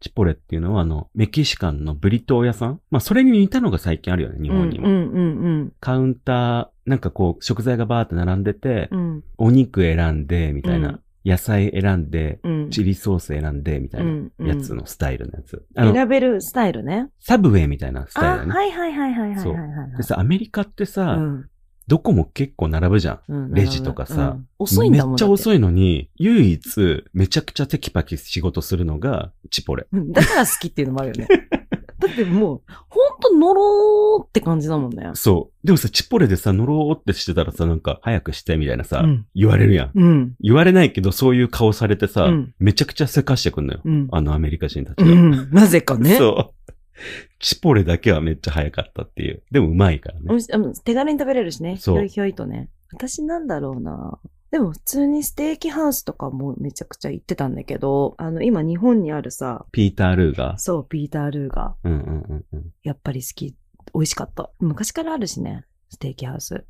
[0.00, 2.80] チポレっていうのは、あの、メキシカンのブリトー屋さん？
[2.90, 4.88] まあ、それに似たのが最近あるよね、日本にも。
[4.88, 9.00] うんうんうんカウンター、なんかこう、食材がバーって並んでて、うん。
[9.00, 9.24] うん。
[9.38, 10.88] お肉選んで、みたいな。
[10.88, 12.70] うん野菜選んで、うん。
[12.70, 15.66] チリソース選んで、みたいなうんやつのスタイルのやつ。
[15.74, 17.08] あの、選べるスタイルね。
[17.18, 18.52] サブウェイみたいなスタイルね。
[18.52, 19.96] はいはいはいはいはいはい。
[19.96, 21.50] でさ、アメリカってさ、うん
[21.88, 23.20] どこも結構並ぶじゃん。
[23.28, 25.08] うんレジとかさうん遅いんだもん。
[25.10, 25.12] い。
[25.12, 29.86] めっちゃ遅いのに、唯一、めちゃくちゃテキパキ仕事するのが、チポレ。
[29.92, 31.28] だから好きっていうのもあるよね。
[31.98, 35.10] だってもう、ほんと乗ろうって感じだもんね。
[35.14, 35.66] そう。
[35.66, 39.90] でもさ、チポレでさ、乗ろうってしてたらさ、なんか、早くして、みたいなさ、うん言われるやん。
[39.94, 40.34] うん。
[40.40, 43.80] 言われないけど、そういう顔されてさ、うんめちゃくちゃせかしてくんのよ。
[43.84, 44.08] うん。
[44.10, 45.10] あのアメリカ人たちが。
[45.10, 45.50] うん。
[45.50, 46.16] なぜかね。
[46.16, 46.72] そう。
[47.38, 49.42] チポレだけはめっちゃ早かったっていう。
[49.50, 50.42] でもうまいからね。
[50.84, 51.76] 手軽に食べれるしね。
[51.76, 52.70] ひょいひょいとね。
[52.92, 54.18] 私なんだろうな。
[54.50, 60.56] でも普通にステーキハウスとかもめちゃくちゃ行ってたんだけど、あの、今日本にあるさ、ピーター・ルーが。
[60.58, 62.72] そう、ピーター・ルーが、うんうんうんうん。
[62.82, 63.56] やっぱり好き、
[63.92, 64.50] 美味しかった。
[64.60, 66.64] 昔からあるしね、ステーキハウス。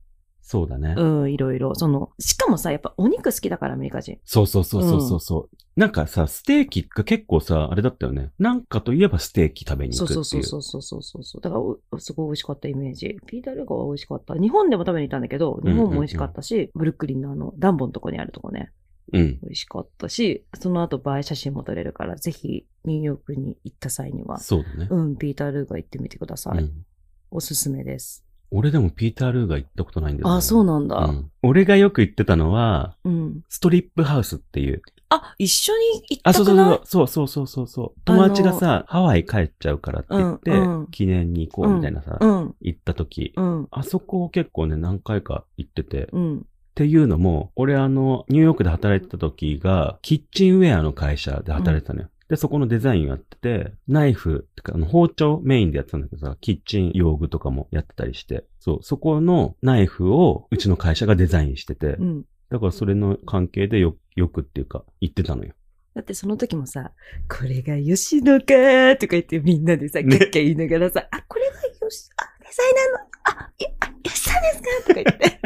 [0.49, 0.95] そうだね。
[0.97, 1.75] うん、いろいろ。
[1.75, 4.21] その、しかもさ、やっぱお肉好きだから、アメリカ人。
[4.25, 8.31] そうそうそうそうそうそう、なんかさ、ステーキが結構さ、あれだったよね。
[8.39, 10.45] なんかといえばステーキ食べにそう行くっていう。
[10.45, 11.41] そうそうそうそうそうそう。
[11.41, 13.17] だからお、すごい美味しかったイメージ。
[13.27, 14.35] ピーター・ルーガは美味しかった。
[14.35, 18.71] 日本でも食べに行ったんだけど、日本も美味しかったし、ブルックリンのあの、ダンボのとこにあるとこね、
[19.13, 19.41] うん。
[19.41, 24.87] 美味しかったし、その後映え写真も撮れるから、ぜひ、ニューヨークに行った際には、そうだね。
[24.89, 26.59] うん、ピーター・ルーガ行ってみてください。
[26.59, 26.87] うん
[27.31, 28.26] おすすめです。
[28.51, 30.37] 俺でもピーター・ルーが行ったことないんだよね。
[30.37, 30.97] あ、そうなんだ。
[30.97, 33.43] うん俺がよく行ってたのは、うん。
[33.49, 34.83] ストリップハウスっていう。
[35.11, 36.81] あ、一緒に行ったくない？
[36.85, 38.01] そうそう、そうそうそうそう。
[38.05, 46.47] 友達がさ、ハワイ帰っちゃうからって言って、うんうん記念に行こうみたいなさ、うん、行った時、うん、あそこ結構ね、何回か行ってて、っうん。
[46.75, 52.09] ていうのも、俺あの、ニューヨークで働いてた時が、キッチンウェアの会社で働いてたのよ。
[52.29, 62.25] で、そこのデザインをやってて、ナイフ、てかあの包丁メインでやってたんだけどさ、キッチン用具とかもやってたりして、そう、そこのナイフをうちの会社がデザインしてて、うん。
[62.51, 65.53] だからそれの関係でよ、よくっていうか、行ってたのよ。
[65.95, 66.93] だってその時もさ、
[67.29, 71.53] これが吉野かーとか言ってみんなでさ、キねャッキャ言いながらさ、あ、これが
[71.89, 74.69] 吉、あ、デザイナーの、あ、いあ吉田ですか？
[74.89, 75.41] とか言って。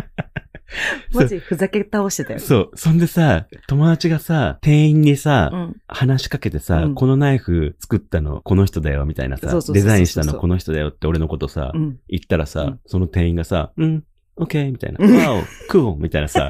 [1.13, 2.39] マジふざけ倒してたよ。
[2.39, 2.71] そう。
[2.75, 5.77] そんでさ、友達がさ、店員にさ、うん。
[5.89, 11.99] 話しかけてさ、うんこのナイフ作ったのこの人だよ、みたいなさデザインしたのこの人だよって俺のことさ、うん。
[12.09, 14.05] 言ったらさ、うんその店員がさ、うん、
[14.37, 16.49] オッケーみたいな、うんワオ、クーみたいなさ、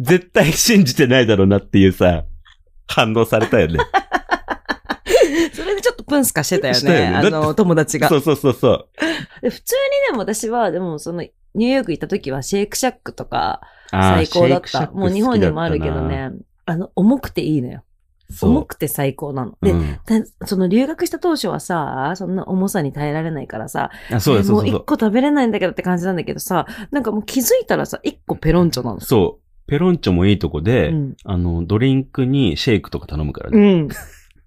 [0.00, 2.24] 絶対信じてないだろうなっていうさ、
[2.86, 3.78] 反応されたよね。
[5.52, 6.80] それでちょっとプンスカしてたよね。
[6.80, 8.16] よねあの、友達がそ。
[8.16, 8.88] うそうそうそう。
[9.42, 11.24] で普通にでも私は、でもその、
[11.56, 14.90] ニューヨーク行った時はシェイクシャックとか最高だった。
[14.92, 16.30] もう日本にもあるけどね。
[16.66, 17.82] あの、重くていいのよ。
[18.42, 19.56] 重くて最高なの。
[19.62, 24.42] で、うんたその留学した当初はさ、そんな重さに耐えられないからさ、あそう。
[24.44, 29.00] もう一個食べれないんだけどって感じなんだけどさ、なんかもう気づいたらさ、一個ペロンチョなの。
[29.00, 29.68] そう。
[29.68, 31.16] ペロンチョもいいとこで、うん。
[31.24, 33.82] あの、ドリンクにシェイクとか頼むからうね。
[33.82, 33.88] ん。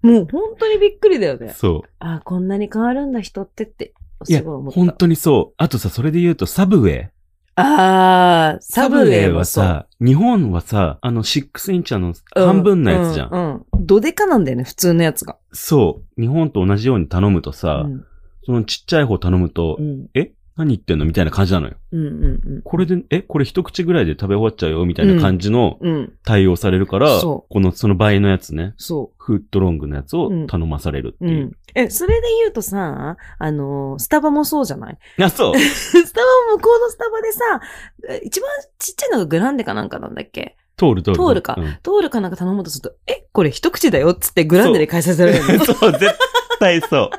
[0.02, 1.52] もう本当にびっくりだよね。
[1.54, 3.92] そあこんなに変わるんだ人ってって、
[4.24, 4.80] すごい思、った。
[4.80, 5.54] 本当にそう。
[5.56, 7.08] あとさ、それで言うと、サブウェイ。
[7.56, 13.28] あー、サブウェイははさ、さ、日本はさ、あの、6インチあの、半分のやつじゃん。
[13.30, 13.52] うん。
[13.52, 13.86] うん。
[13.86, 15.36] ドデカなんだよね、普通のやつが。
[15.52, 16.20] そう。
[16.20, 18.04] 日本と同じように頼むとさ、うん。
[18.44, 20.06] そのちっちゃい方頼むと、うん。
[20.14, 20.32] え？
[20.60, 21.74] 何言ってんのみたいな感じなのよ。
[21.92, 22.00] うん。
[22.06, 22.10] う
[22.58, 22.62] ん。
[22.62, 24.84] これで、えこれ一口ぐらいで食べ終わっちゃうよ？
[24.84, 26.12] みたいな感じのうん。
[26.24, 31.28] 対応されるから、そこの、その倍のやつね、そフードロングのやつを頼まされるってう。
[31.28, 31.44] ういう。
[31.46, 31.52] ん。
[31.74, 34.98] え、それで言うとさ、あのー、スタバもそうじゃない？
[35.22, 35.56] あ、そう。
[35.58, 37.60] スタバも向こうのスタバでさ、
[38.08, 40.56] え一番ちっちゃいのがグランデかなんかなんだっけ？
[40.76, 41.16] 通る通る。
[41.16, 44.10] 通るかうん通るかなんか頼もうとすると、え、これ一口だよ？
[44.10, 45.64] っつってグランデで開催されるの。
[45.66, 46.06] そう、絶
[46.58, 47.10] 対そう。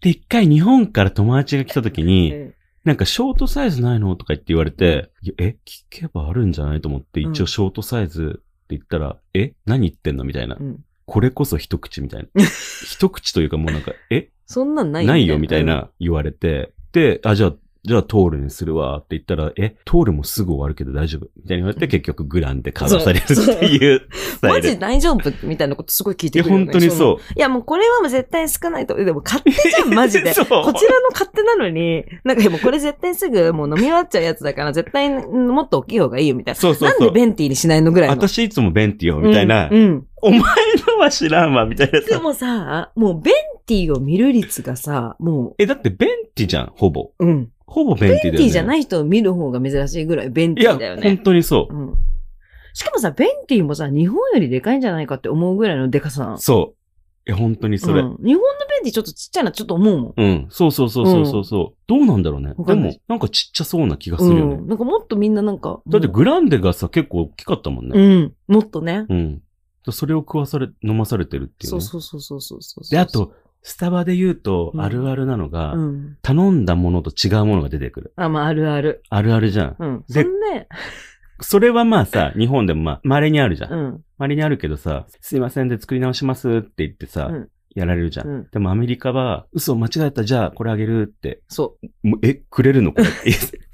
[0.00, 10.56] で、一回日本から友達が来た時に、うんなんかショートサイズないのとか言って言われて、え、聞けばあるんじゃないと思って、うん一応ショートサイズって言ったら、え何言ってんのみたいな。
[10.58, 12.28] うんこれこそ一口みたいな。
[12.86, 14.30] 一口というかもうなんか、え？
[14.46, 15.64] そんなんないないよみたい。
[15.64, 21.28] な言われて、で、あ、じゃあ、じゃあトールにするわって言ったら、え、トールもすぐ終わるけど大丈夫？
[21.36, 24.60] みたいに言われて、結局グランで買わされるっていうスタイル。
[24.60, 26.64] マジ大丈夫みたいなことすごい聞いいや、てくるよね。
[26.66, 27.18] 本当にのそう。
[27.36, 28.94] いや、もうこれはもう絶対少ないと。
[28.96, 30.30] でも勝手じゃん、マジで。
[30.34, 30.72] こちらの
[31.12, 36.60] 勝手なのに、なんかこれ絶対すぐ もう飲み終わっちゃうやつだから、絶対もっと大きい方がいいよ、みたいな。
[36.60, 37.00] そうそうそう。
[37.00, 38.14] なんでベンティーにしないのぐらいの。
[38.16, 39.68] 私いつもベンティよ、みたいな。
[39.70, 39.74] うん。
[39.74, 42.08] うんお前のは知らんわ、みたいなさ。
[42.08, 43.34] でもさ、もうベン
[43.66, 47.10] ティーを見る率がさ、もえ、だってベンティじゃん、ほぼ。
[47.18, 47.50] う、うん。
[47.66, 48.22] ほぼベンティだよね。
[48.22, 51.02] ベンティーじゃない人を見る方が珍しいぐらいベンテいや、ィーだよね。
[51.02, 51.74] 本当にそう。
[51.74, 51.94] うん。
[52.74, 56.36] しかもさ、ベンティーもさ、日本よりでかいんじゃないかって思うぐらいのでかさ。
[56.38, 56.80] そう。
[57.28, 58.00] いや、本当にそれ。
[58.00, 60.14] うん日本のベンティーちょっとちっちゃいなちょっと思うもん。
[60.16, 60.46] うん。
[60.50, 61.78] そうそうそうそうそうそう。
[61.86, 62.54] どうなんだろうね。
[62.58, 64.54] でも、なんかちっちゃそうな気がするよね。
[64.54, 64.68] うん。
[64.68, 65.80] なんかもっとみんななんか。
[65.86, 67.92] だってグランデがさ、結構大きかったもんね。
[67.94, 68.34] うん。
[68.48, 69.06] もっとね。
[69.08, 69.42] うん。
[69.90, 71.80] それを食わされ、飲まされてるっていうね。
[71.80, 72.90] そうそうそうそうそうそう。
[72.90, 76.16] で、あと、スタバで言うとう、んあるあるなのが、うん。
[76.22, 78.12] 頼んだものと違うものが出てくる。
[78.16, 79.02] あ、まあ、あるある。
[79.10, 79.76] あるあるじゃん。
[79.78, 80.04] うん。
[80.08, 80.68] そでんで、
[81.42, 83.72] それはまあさ、日本でもまあ、稀にあるじゃん。
[83.72, 84.00] うん。
[84.18, 88.26] 稀にあるけどさ、すいませんで作り直しますって言ってさ、うんやられるじゃん。
[88.26, 91.40] うんでもアメリカは、嘘間違えた、じゃあこれあげるって。
[91.46, 92.92] そもうえ、くれるの？
[92.92, 93.06] これ。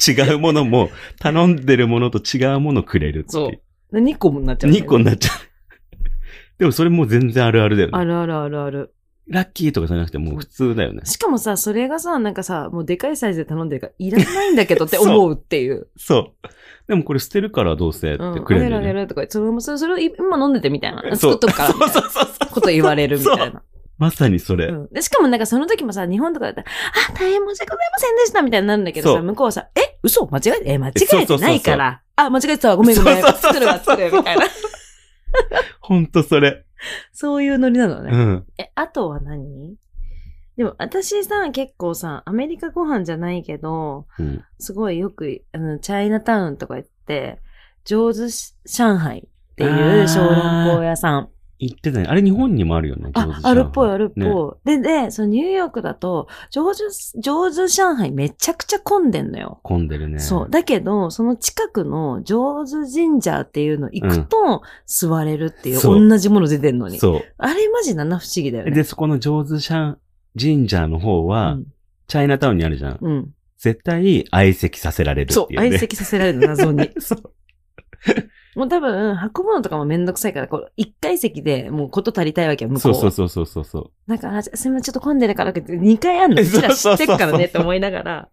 [0.07, 3.61] 違うものも、頼んでるものと違うものくれるってそういう。
[3.92, 3.99] う。
[3.99, 5.56] 2個もなっちゃう、2個になっちゃう。
[6.59, 7.99] でもそれもう全然あるあるだよね。
[7.99, 8.92] あるあるあるある。
[9.29, 11.01] ラッキーとかじゃなくてもう普通だよね。
[11.05, 15.88] しかもさ、それがさ、なんかさ、もうでかいサイズで頼んでるから、いらないんだけどって 思うっていう。
[15.97, 16.49] そう。
[16.87, 18.45] でもこれ捨てるからどうせってうん。
[18.45, 19.01] くれるよあげるあげね。
[19.03, 21.03] るとか、それも、それ、それを今飲んでてみたいな。
[21.16, 22.53] そう作っとくから、 そうそうそうそう。
[22.53, 23.62] こと言われるみたいな。
[23.99, 24.66] まさにそれ。
[24.66, 24.88] うん。
[24.92, 26.69] で、しかもなんかその時もさ、日本とかだったら、
[27.11, 30.27] あ、大変申し訳ございませんでしたみたいになるんだけどさ、向こうはさ、え、嘘？
[30.31, 30.92] 間違えて、え、間違
[31.23, 32.03] えてないから。
[32.14, 33.23] あ、間違えてたわ、ごめんごめん。
[33.23, 34.45] 作るわ、作るみたいな。
[35.81, 36.64] ほんとそれ。
[37.12, 38.11] そういうノリなのね。
[38.12, 38.46] うん。
[38.59, 39.77] え、あとは何？
[40.57, 44.44] でも私さ、結構さ、アメリカご飯じゃないけど、うん。
[44.59, 47.40] すごいよく、あの、チャイナタウンとか行って、
[47.85, 51.29] 上手し上海っていう小籠包屋さん。
[51.59, 52.07] 言ってたね。
[52.07, 53.11] あれ日本にもあるよね。
[53.14, 54.69] あ、あるっぽいあるっぽい。
[54.69, 56.85] ねで、で、そのニューヨークだと、上手、
[57.19, 59.61] 上手上海めちゃくちゃ混んでんのよ。
[59.62, 60.19] 混んでるね。
[60.19, 60.51] そう。
[60.51, 66.99] だけど、その近くの上手神社っていうの行くと、座れるっていう、そう同じもの出てんのに。
[66.99, 67.23] そう。
[67.38, 68.71] あれマジ七不思議だよね。
[68.73, 69.55] で、そこの上手
[70.38, 71.66] 神社の方は、うん
[72.09, 72.99] チャイナタウンにあるじゃん。
[73.01, 73.35] うん。
[73.59, 75.55] 絶対相席させられるってそう。
[75.55, 76.90] 相席させられるの、謎に。
[76.99, 77.33] そう。
[78.57, 82.81] もう多分、運ぶのとかもめんどくさいから、こう、一階席でもうこと足りたいわけよ、向こ。
[82.81, 84.11] そううそうそうそうそうそう。
[84.11, 88.29] だかすみません、ちょっと混んでるからって、二回あんの、うちら知ってっからねって思いながら。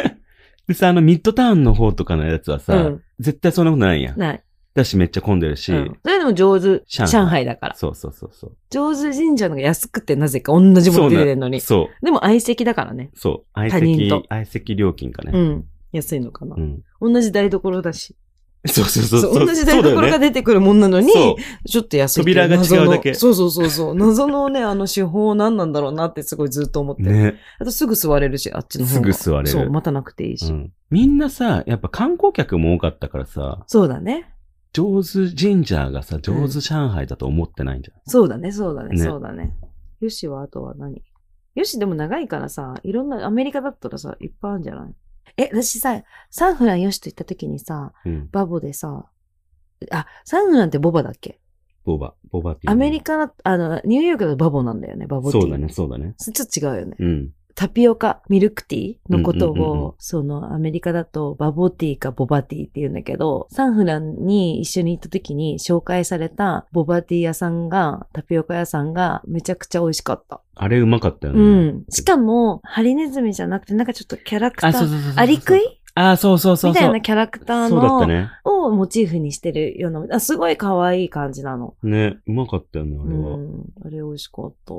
[0.68, 4.18] でさ、あのミッドタウンの方とかのやつはさ、うん絶対そんなことないやん。
[4.18, 4.42] ない。
[4.74, 5.98] だしめっちゃ混んでるし、うん。
[6.02, 7.74] それでも上手、上上海海だから。
[7.76, 8.56] そうそうそうそう。
[8.70, 11.60] 上手神社のが安くてなぜか同じもの出てるのに。
[11.60, 12.04] そう。
[12.04, 13.10] でも相席だからね。
[13.14, 13.46] そう。
[13.54, 15.30] 相席相席料金かね。
[15.32, 15.64] うん。
[15.92, 16.60] 安いのかなう。
[16.60, 16.82] ん。
[17.00, 18.16] 同じ台所だし。
[18.68, 19.20] そうそうそう。
[19.20, 21.68] そう、同じ台所が出てくるもんなのに、そう。
[21.68, 23.94] ちょっと安い扉が違うだけそうそうそうそう。
[23.94, 27.12] 謎のね、あの手法何なんだろうなってすごいずっと思ってる。
[27.12, 27.34] ね。
[27.58, 29.12] あとすぐ座れるし、あっちの方が。
[29.12, 30.50] すぐ座れるそう、待たなくていいし。
[30.50, 30.72] うん。
[30.90, 34.30] みんなさ、やっぱ観光客も多かったからさ、そうだね。
[34.72, 38.00] 上手ジンジャーがさ、上手上海だと思ってないんじゃん。
[38.06, 39.54] そうだね、そうだね、ねそうだね。
[40.00, 41.02] よしはあとは何？
[41.54, 44.94] よしでも長いからさ、いろんな、アメリカだったらさ、いっぱいあるんじゃない？
[45.36, 48.28] え、私さ、サンフランよしと行った時にさ、うん。
[48.30, 49.06] バボでさ、
[49.90, 51.40] あ、サンフランってボバだっけ？
[51.84, 52.72] ボバ、ボバティー。
[52.72, 55.42] アメリカだ、あの、ニューヨークだとバボなんだよね、バボティー。
[55.42, 56.14] そうだね、そうだね。
[56.16, 56.96] それちょっと違うよね。
[56.98, 57.30] うん。
[57.54, 70.40] タピオカ、ミルクティーのことうんうんうんうんを、そのアメリカだとバボティーかボバティーって言うんだけど、サンフランに一緒に行った時に紹介されたボバティー屋さんが、タピオカ屋さんがめちゃくちゃ美味しかった。
[70.56, 71.40] あれうまかったよね。
[71.40, 71.84] うん。
[71.90, 75.22] しかも、ハリネズミじゃなくて、なんかちょっとキャラクタあ、そうー、そうそうそう。
[75.22, 75.60] アリクイ？
[75.96, 76.82] あ、そうそうそうそう。
[76.82, 78.28] みたいなキャラクターの、ね。
[78.42, 81.76] をモチーフにしてるような、あすごい可愛い感じなの。
[81.84, 83.36] ね、うまかったよね、あれは。
[83.36, 83.64] うん。
[83.84, 84.74] あれ美味しかった。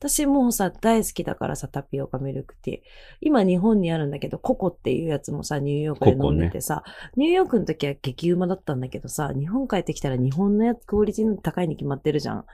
[0.00, 2.78] 私もうさ、大好きだからさ、タピオカミルクティー。
[3.20, 6.84] 今日本にあるんだけど、ココっていうやつもさ、ニューヨークで飲んでてさ、
[7.16, 12.44] ニューヨークの時は激うまだったんだけどさ、日本帰ってきたら日本のやつクオリティの高いに決まってるじゃん。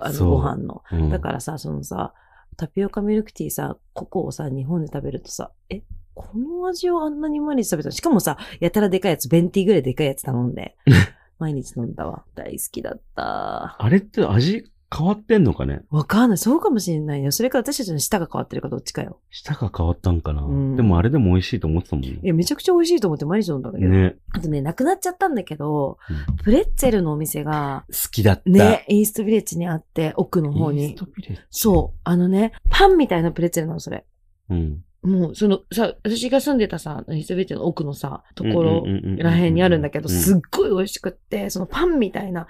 [0.00, 0.82] あの、ご飯の。
[0.92, 2.12] うんだからさ、そのさ、
[2.58, 5.80] タピオカミルクティーさ、ココをさ、日本で食べるとさ、え、
[6.14, 7.92] この味をあんなに毎日食べたの？
[7.92, 10.76] しかもさ、やたらでかいやつ、ベンティーぐらいでかいやつ頼んで、
[11.38, 12.22] 毎日飲んだわ。
[12.34, 13.82] 大好きだった。
[13.82, 15.80] あれって味変わってんのかね？
[15.90, 16.38] わかんない。
[16.38, 17.32] そうかもしれないよ。
[17.32, 19.20] それか私たちの舌が変わってるかどっちかよ。
[19.30, 22.18] 舌が変わったんかな、うんでもあれでも美味しいと思ってたもんね。
[22.22, 23.90] いや、めちゃくちゃ美味しいと思って毎日飲んだんだけど。
[23.90, 24.16] ね。
[24.32, 28.50] あとね、なくなっちゃったんだけど、うんプレッツェルのお店が、好きだった。
[28.50, 30.94] ね、イーストビレッジにあって、奥の方イーにス。
[30.96, 32.00] トビレッジそう。
[32.04, 34.04] あのね、パンみたいなプレッツェルなの、それ。
[34.50, 34.54] う。
[34.54, 34.84] ん。
[35.02, 38.84] もう、その、さ、私が住んでたさ、イーストビレッジの奥のさ、ところ
[39.18, 42.46] ららへんにあるんだけど、うんすっごい美味しくって、そのパンみたいな、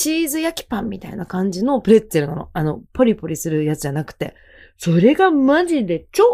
[0.00, 2.48] チーズ焼きパンみたいな感じのプレッツェルなの。
[2.54, 4.34] あの、ポリポリするやつじゃなくて。
[4.78, 6.24] それがマジで超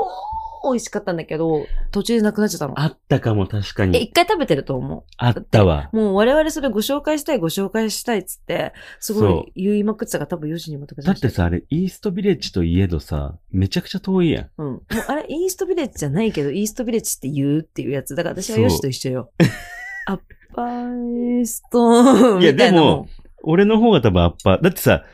[0.71, 2.81] 美味しかったんだけど、途中でなくなっちゃったの。
[2.81, 4.05] あったかも、確かえ、に。
[4.05, 5.91] 一回食べてると思あったわ。
[5.93, 5.97] う。
[5.97, 14.51] もう我々それご紹介したい、ご紹介したいっつって、すごい言いまくってたから多分ヨシにもとかだってさ、あれ、イーストビレッジといえどさ、めちゃくちゃ遠いやん。
[14.59, 14.67] うん。
[14.67, 18.15] もうあれ、イーストビレッジじゃないけど、イーストビレッジって言うっていうやつ。
[18.15, 19.33] だから私はヨシと一緒よ。
[20.07, 20.21] アッ
[20.55, 23.09] パーイーストいやみたいなでも、
[23.43, 24.63] 俺の方が多分アッパー。
[24.63, 25.05] だってさ、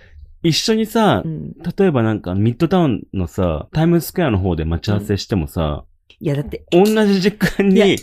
[0.42, 1.52] 一緒にさう、ん。
[1.54, 5.84] 例えばなんかミッドタウンのさ、タイムズスクエアの方で待ち合わせしてもさ、
[6.20, 7.98] いや、だって、同じ時間に、駅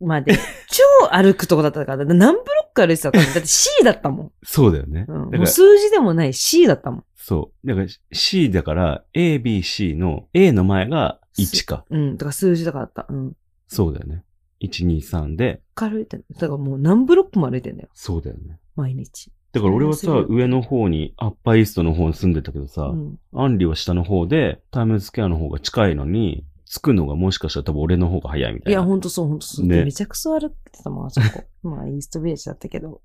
[0.00, 4.32] まで超歩くとこだったから、何ブロック歩いてたかだって C だったもん。
[4.44, 5.06] そうだよね。
[5.08, 7.04] うん、数字でもない C だったもん。
[7.16, 7.66] そう。
[7.66, 11.84] だから C だから A、B、C の A の前が1か。
[11.90, 12.16] うん。
[12.16, 13.06] だから数字だからあった。
[13.08, 13.32] うん。
[13.66, 14.22] そうだよね。
[14.68, 17.88] 1、2、3で、歩いてんだからもう何ブロックも歩いてんだよ。
[17.94, 18.58] そうだよね。
[18.76, 19.30] 毎日。
[19.52, 23.18] だから俺はさ、上の方に、アッパーイーストの方に住んでたけどさ、うん。
[23.34, 28.80] アンリは下の方で、タイムズスクエアの方が近いのに、着くのがもしかしたら多分俺の方が早いみたいな。
[28.80, 29.66] いや、ほんとそう、ほんとそう。
[29.66, 31.44] ねめちゃくそ歩いてたもん、あそこ。
[31.62, 33.00] まあ、イーストビレッジだったけど。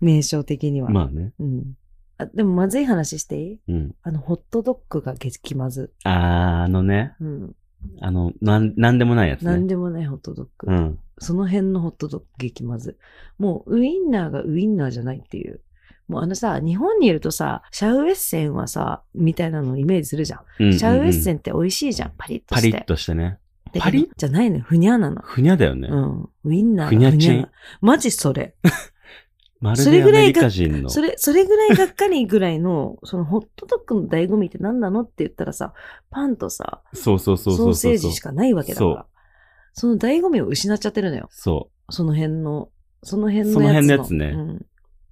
[0.00, 0.88] 名称的には。
[0.90, 1.32] まあね。
[1.40, 1.74] うん。
[2.18, 3.60] あ、でもまずい話していい？
[3.68, 3.94] うん。
[4.02, 5.92] あの、ホットドッグが激まず。
[6.04, 7.56] あー、あのね、うん。
[8.00, 9.68] あの、なん、なんでもないやつなんね。
[9.68, 10.72] でもないホットドッグ。
[10.72, 10.98] うん。
[11.18, 12.98] その辺のホットドッグ激まず。
[13.38, 15.60] もう、ウインナーがウインナーじゃないっていう。
[16.08, 20.40] もうあのさ、日本にいるとさ、シャウエッセンはさ、みたいなのをイメージするじゃん。
[20.58, 22.70] うんうんうんシャウエッセンって美味しいじゃん、パリッとして。
[22.72, 23.38] パリッとしてね。
[23.78, 24.08] パリッ？
[24.16, 25.22] じゃないのよ、ふにゃなの。
[25.22, 25.88] ふにゃだよね。
[25.88, 26.28] うん。
[26.42, 28.56] ウインナーがふにゃちんなマジそれ。
[29.60, 30.90] まるそれぐらいがでアメリカ人の。
[30.90, 35.74] それ、それぐらいがっかりぐらいの、 そのホットドッグの醍醐味って何なのって言ったらさ、
[36.10, 37.92] パンとさ、そうそうそうソそうそう。
[37.92, 39.06] ーセージしかないわけだから。
[39.74, 41.28] その醍醐味を失っちゃってるのよ。
[41.30, 42.70] そその辺の、
[43.02, 43.54] その辺のやつの。
[43.54, 44.50] その辺のやつねうん。
[44.56, 44.66] う。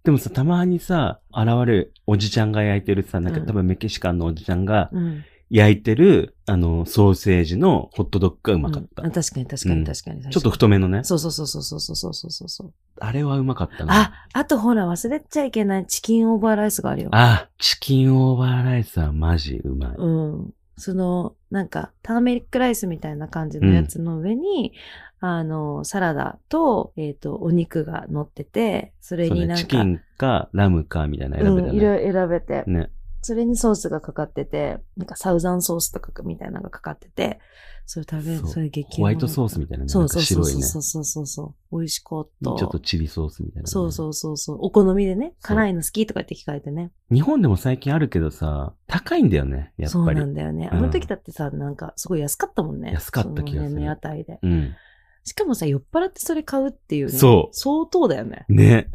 [0.04, 5.24] でもさ、たまにさ、現れるおじちゃんが焼いてるさ、なんかうん多分メキシカンのおじちゃんがうん。
[5.50, 9.02] 焼いてる、あの、ソーセージのホットドッグがうまかった。
[9.02, 10.22] うんあ確かに確かうんに確かに。
[10.22, 11.04] ちょっと太めのね。
[11.04, 12.72] そうそうそうそうそうそうそうそうそう。
[13.00, 14.00] あれはうまかったな。
[14.00, 17.11] あ、あとほら忘れちゃいけないチキンオーバーライスがあるよ。
[17.12, 19.96] あ、チキンオーバーライスはマジうまい。
[19.96, 20.54] うん。
[20.76, 24.72] その、なんか、ターメリックライスみたいな感じのやつの上に、
[25.20, 31.76] あの、サラダと、えっ、と、お肉が乗ってて、それになんか、チキンかラムかみたいな選べたうん、ね。
[31.76, 32.90] いろいろ選べて、ね。
[33.28, 37.40] それにソースがかかってて、なんかサウザンソースとかみたいなのがかかってて、
[37.84, 39.88] それ食べる、そうそれ激ホワイトソーススみたいなね。
[39.90, 40.66] そうそうそうなんか白いね。
[40.66, 41.78] そうそうそうそう。
[41.78, 42.54] 美味しかった。
[42.56, 43.66] ちょっとチリソースみたいな、ね。
[43.66, 44.58] そうそうそうそう。
[44.62, 46.90] お好みでね、そう辛いの好きとかって聞かれてね。
[47.12, 50.20] 日本でも最近あるけどさ、高いんだよね、やっそうぱり。
[50.20, 50.70] なんだよね。
[50.72, 52.92] うんあの時だってさ、なんかすごい安かったもんね。
[52.92, 54.38] 安かった気がする屋台で。
[54.42, 54.74] うん。
[55.24, 57.12] しかもさ、酔っ払ってそれ買うっていうね。
[57.12, 58.46] そう相当だよね。
[58.48, 58.90] ね。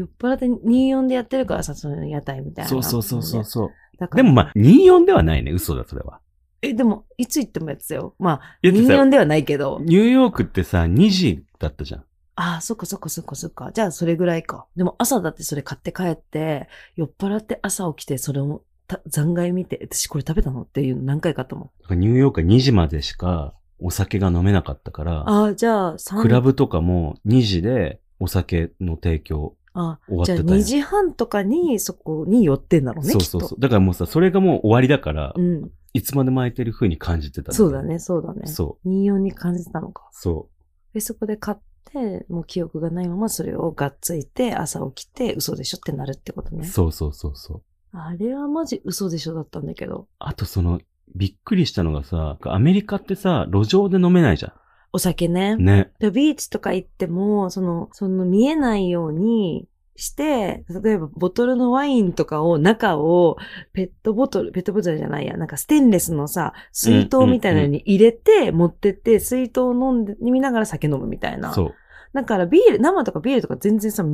[0.00, 2.68] 酔っ払って24でやってるからさ、その屋台みたいな。
[2.68, 3.70] そうそうそうそうそう。
[3.98, 5.52] だからでもまあ、24ではないね。
[5.52, 6.20] 嘘だ、それは。
[6.62, 8.14] え、でも、いつ行ってもやってたよ。
[8.18, 9.78] まあ、いやだってさ24ではないけど。
[9.82, 12.04] ニューヨークってさ、2時だったじゃん。
[12.36, 13.70] ああ、そっかそっかそっかそっか。
[13.74, 14.66] じゃあそれぐらいか。
[14.74, 21.98] でも朝だってそれ買って帰って、酔っ払って朝起きてそれをた残骸見て、私これ食べたのっていうの何回かあったもん。
[21.98, 33.12] ニューヨークは2時までしかお酒が飲めなかったから、ああ、じゃあ3クラブとかも2時でお酒の提供あじゃあ終わってたよ2時半とかにそこに寄ってんだろうね。
[33.12, 33.60] そうそうそう。
[33.60, 35.70] だからもうさ、それがもう終わりだから、うん。
[35.92, 37.82] いつまでも空いてる風に感じてたんそうだ。
[37.82, 38.46] ね、そうだね。
[38.46, 38.88] そう。
[38.88, 40.08] 24に感じてたのか。
[40.12, 40.48] そ
[40.94, 41.58] で、そこで買っ
[41.92, 46.58] て、もう記憶がないままそれをがっついて、朝起きて、嘘でしょってなるってことう。
[46.58, 46.66] ね。
[46.66, 47.62] そうそうそうそう。
[47.92, 50.06] あれはマジ嘘でしょだったんだけど。
[50.18, 50.80] あとその、
[51.16, 54.54] びっくりしたのがさ、アメリカってさ、路上で飲めないじゃ
[54.92, 55.54] お酒ね。
[55.54, 55.64] ん。
[55.64, 55.92] ね。
[55.98, 63.36] でビーチとか行っても、その、その見えないようにして、例えばボトルのワインとかを、中を
[63.72, 71.52] ペットボトル、ペットボトルじゃないや、なんかステンレスのさ、水筒みたいなのに入れて、持ってって、水筒を飲んで、見ながら酒飲むみたいな。
[71.52, 71.74] そう。
[72.12, 74.04] だからビール、生とかビールとか全然さ、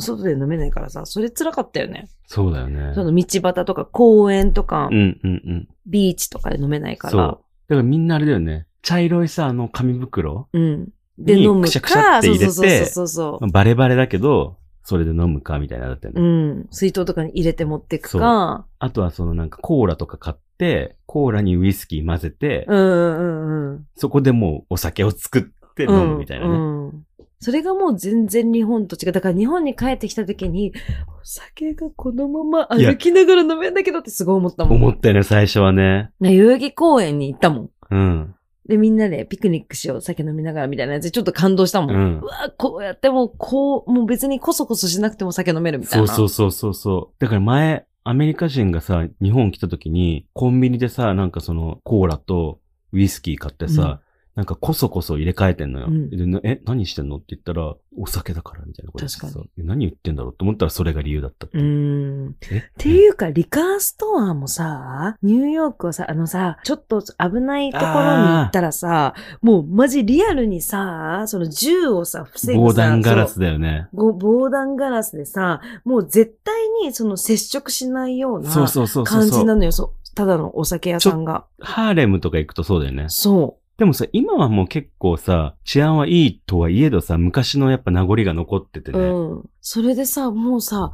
[0.00, 2.08] 外で飲めないからさ、それ辛かったよね。
[2.26, 2.92] そうだよね。
[2.94, 5.68] その道端とか公園とか、うんうんうん。
[5.86, 7.20] ビーチとかで飲めないかそう。
[7.20, 7.32] だら。
[7.32, 8.66] からみんなあれだよね。
[8.84, 10.88] 茶色いさ、あの紙袋うん。
[11.18, 13.50] で、に飲むか、くしゃくしゃって入れてそうそうそうそう。
[13.50, 16.20] バレバレだけど、それで飲むかみたいなのだったよね。
[16.20, 16.66] うん。
[16.70, 18.66] 水筒とかに入れて持っていくか。
[18.78, 23.86] あとはそのなんかコーラとか買って、コーラにウイスキー混ぜて、うんうんうんうん。
[23.96, 25.42] そこでもうお酒を作っ
[25.74, 26.50] て飲むみたいなね。
[26.50, 27.04] うんうん
[27.40, 29.12] それがもう全然日本と違う。
[29.12, 30.72] だから日本に帰ってきた時に、
[31.08, 34.76] お酒がこのまま歩きながら飲めんだけどってすごい思ったもん。
[34.76, 36.10] 思ったよね、最初はね。
[36.20, 37.70] ね代々木公園に行ったもん。
[37.90, 38.33] うん。
[38.68, 41.94] で、みんなでピクニックしよう、酒飲みながらみたいなやつでちょっと感動したもん。
[41.94, 46.14] ううんわ、こうやってもう、こう、もう別にこそこそしなくても酒飲めるみたいそうな。
[46.14, 47.14] そうそうそうそう。
[47.18, 52.60] だから前、アメリカ人がさ、日本来た時に、コンビニでさ、なんかその、コーラと
[52.92, 54.00] ウイスキー買ってさ、
[54.34, 55.86] なんかこそこそ入れ替えてんのよ。
[55.86, 57.16] うんえ、何してんの？
[57.16, 60.32] って言ったら、お酒だからみたいなこと確かえ何言ってんだろう？
[60.32, 61.66] と思ったらそれが理由だったってういう。
[61.66, 62.36] ーん。
[62.50, 62.58] え？
[62.58, 67.96] っていうか、リカーストアもさ、ニューヨークはさ、あのさ、ちょっと危ないところに
[68.28, 72.58] 行ったらさ、もうマジリアルにさ、その銃をさ、防ぐさ。
[72.58, 73.86] 防弾ガラスだよね。
[73.94, 79.30] ご防弾ガラスでさ、もう絶対にその接触しないようなそうそうそうそうそう。
[79.30, 79.70] 感じなのよ。
[79.70, 81.44] そうただのお酒屋さんが。
[81.58, 83.06] ハーレムとか行くとそうだよね。
[83.08, 88.96] そでもさ、今はもう結構さ、治安はいいとはいえどさ、昔のやっぱ名残が残っててう。
[88.96, 89.04] ね。
[89.04, 89.50] うん。
[89.60, 90.92] それでさ、もうさ、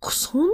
[0.00, 0.52] こそんなに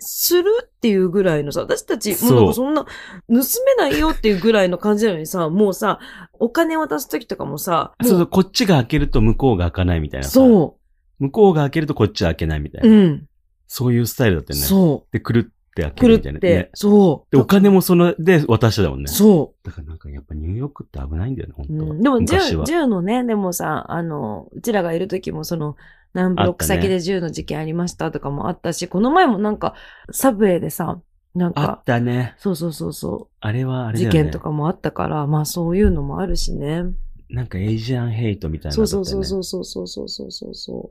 [0.00, 2.88] するっていうぐらいのさ、私たち、もうなんかそんな、盗
[3.28, 3.40] め
[3.78, 6.00] ないよっていうぐらいの感じなのにさ、もうさ、
[6.34, 10.32] お金渡すときとかもさ、もそうそう、こっちが開けると向こうが開かないみたいなさ。
[10.32, 10.76] そ
[11.18, 12.96] 向こうが開けるとこっちは開けないみたいうな。
[12.96, 13.26] うん。
[13.66, 14.66] そういうスタイルだったよね。
[14.66, 15.52] そで、くる
[15.86, 15.94] って開う。
[15.94, 16.70] けるみたいな、来るってね。。
[16.74, 17.30] そう。
[17.30, 19.08] で、お金もその、で渡してたもんね。
[19.08, 21.78] そだからなんかやっぱニューヨークって危ないんだよね、本う。
[21.78, 21.94] 当は。
[21.94, 22.38] うん、でも銃。
[22.64, 25.76] 銃のね、でもさ、あの、うちらがいる時もその、
[26.14, 29.74] 何ブロック先で銃の事件ありましたとかもあったし、この前もなんか、
[30.12, 31.00] サブウェイでさ、
[31.34, 32.34] なんあっか、たね。
[32.38, 34.20] そうそうそうそあれはあう、れだよね。
[34.24, 36.84] 事件とかもあったから、まあそういうのもあるしね。
[37.30, 38.74] なんかエイジアンヘイトみたいなね。
[38.74, 40.90] そうそうそうそうそうそうそうそ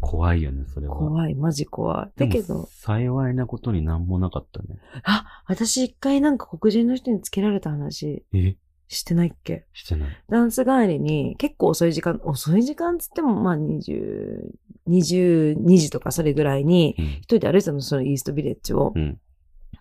[0.00, 0.90] 怖いよね、それう。
[0.90, 0.96] は。
[0.96, 2.20] 怖い、マジ怖い。
[2.20, 4.76] だけど、幸いなことになんもなかったね。
[5.04, 8.56] あ、私一回なんか黒人の人につけられた話え？
[8.88, 9.66] してないっけ？
[9.72, 10.08] してない。
[10.28, 14.50] ダンス帰りに結構遅い時間、遅い時間つってもまあ20、
[14.88, 17.04] 22時とかそれぐらいにうん。
[17.06, 18.98] 一人で歩いてたの、そのイーストビレッジをう。
[18.98, 19.18] ん。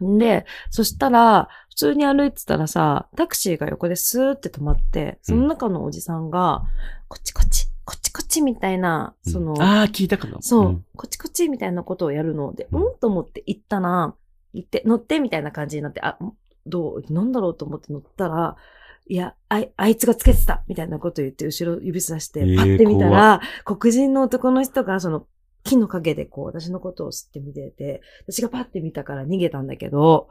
[0.04, 6.64] んで、そしたら、普通に歩いてたらさ、タクシーが横でスーって止まって、その中のおじさんが、
[7.08, 10.42] こっちこっち、こっちこっちみたいな、その、ああ、聞いたかも。
[10.42, 10.86] そう、ん。
[10.96, 12.54] こっちこっちみたいなことをやるの。
[12.54, 14.14] で、ううんんと思って行ったら、
[14.54, 16.18] 行って、乗ってみたいな感じになって、あ、
[16.66, 18.56] どう、なんだろうと思って乗ったら、
[19.10, 25.26] いや、あい、あいつがつけてたみたいなこと言って、後ろ指さしてえ、ーパッて見たら、黒人の男の人が、その、
[25.68, 30.30] 木の陰でこう、私のことを知って見てて、私がパッて見たから逃げたんだけど、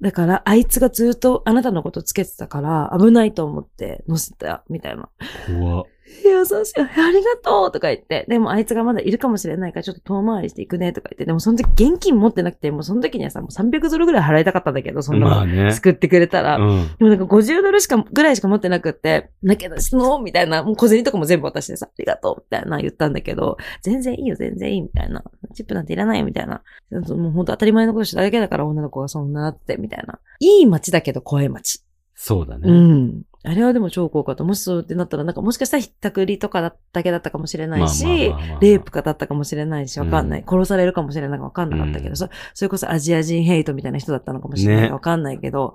[0.00, 5.08] だから、あいつがずっとあなたのことつけてたから、危ないと思って乗せた、みたいな。
[5.46, 5.84] 怖。
[6.24, 6.80] 優しい。
[6.80, 8.24] ありがとうとか言って。
[8.28, 11.24] でもあいつがまだいるかもしれないからちょっと遠回りしていくねとか言って。
[11.24, 15.72] でもその時現金持ってなくて、もうその時にはさ、もう300ドルぐらい払いたかったんだけど、そんなまあねの。
[15.72, 16.56] 救ってくれたら。
[16.56, 16.88] うん。
[16.98, 25.22] でもなんか50ドルしか、ぐらいしか持ってなくって、だけど、その、みたいな、もう小銭とかも全部渡してさ、ありがとう、みたいな言ったんだけど、全然いいよ、全然いい、みたいな。
[25.54, 26.62] チップなんていらないよ、みたいな。
[26.90, 30.18] もう本当当たり前のことしただけだから女の子がそんなって、みたいな。
[30.40, 31.82] いい街だけど怖い街。
[32.14, 32.70] そうだね。
[32.70, 33.22] うん。
[33.46, 40.40] あれはでも超効果と、もしそうってなったら、なんかもしかしたらひったくりとかだだけだったかもしれないしレイプかだったかもしれないし、わかんない。
[40.40, 45.74] うん殺されるかもしれないかわかんなかったけど、うんそそれこそアジア人ヘイトみたいな人だったのかもしれないねかわかんないけど、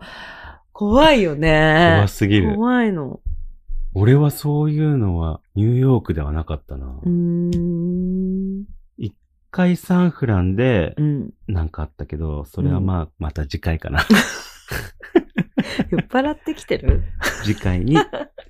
[0.73, 2.07] 怖いよね怖。
[2.07, 2.55] すぎる。
[2.55, 3.19] 怖いの。
[3.93, 6.87] 俺はそういうのはニューヨークではなかったな。
[6.87, 8.63] うーん。
[8.97, 9.13] 一
[9.51, 11.29] 回サンフランでうん。
[11.47, 14.05] なんかあったけど、それはまあ、また次回かな。
[15.89, 17.03] 酔っ払ってきてる？
[17.43, 17.97] 次回に。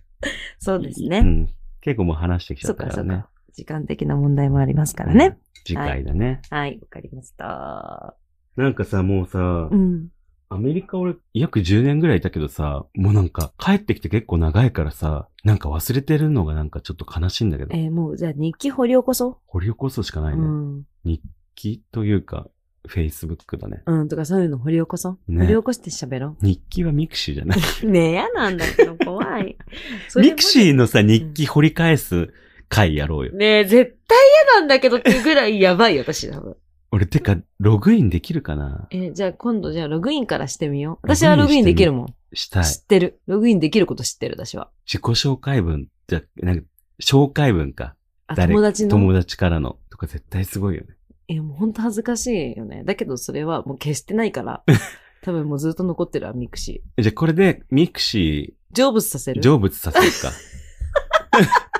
[0.60, 1.20] そうですね。
[1.20, 1.50] うん。
[1.82, 3.30] 結構もう話してきちゃそっからねったかそっか。。
[3.54, 5.38] 時間的な問題もありますからね。
[5.66, 6.42] 次回だね。
[6.50, 8.16] はい、わかりました。
[8.56, 10.10] なんかさ、もうさ、うん。
[10.52, 20.32] アメリカ俺約10年ぐらいいたけどさ、もうなんか帰ってきて結構長いからさ、なんか忘れてるのがなんかちょっと悲しいんだけど、えーもう、じゃあ日記掘り起こそ掘り起こすしかなう。
[20.32, 20.48] いうね。
[20.48, 20.84] ん。
[21.06, 21.22] 日
[21.54, 22.48] 記というか、
[22.88, 23.84] Facebook だね。
[23.86, 25.32] うん、とかそういうの掘り起こそう。
[25.32, 27.60] ね掘り起こして喋ろ日記はミクシーじゃない。
[27.84, 27.86] う。
[27.90, 29.58] ねえ、嫌なんだけど、怖い。
[30.16, 32.34] ミクシーのさ、日記掘り返す
[32.70, 33.34] 回やろうよ。
[33.34, 34.18] ねえ、絶対
[34.54, 36.56] 嫌なんだけどっていうぐらいやばいよ、私多分。
[36.92, 38.88] 俺、てか、ログインできるかな？
[38.92, 41.00] えーじゃあ今度じゃあログインからしてみよう。
[41.04, 42.16] 私はログインできるもん。
[42.34, 42.66] したい。
[42.66, 43.20] 知ってる。
[43.28, 44.72] ログインできること知ってる、私は。
[44.86, 46.66] 自己紹介文、じゃ、なんか、
[47.02, 47.96] 紹介文か。
[48.36, 48.90] 友達の。
[48.90, 49.78] 友達からの。
[49.90, 50.96] とか絶対すごいよね。
[51.30, 52.84] え、もうほんと恥ずかしいよね。
[52.84, 54.64] だけどそれはもう消してないから。
[55.22, 58.76] 多分もうずっと残ってるわ、ミクシじゃあ、これで、ミクシー。
[58.76, 59.44] 成仏させー、る？
[59.44, 60.32] 成仏させるか。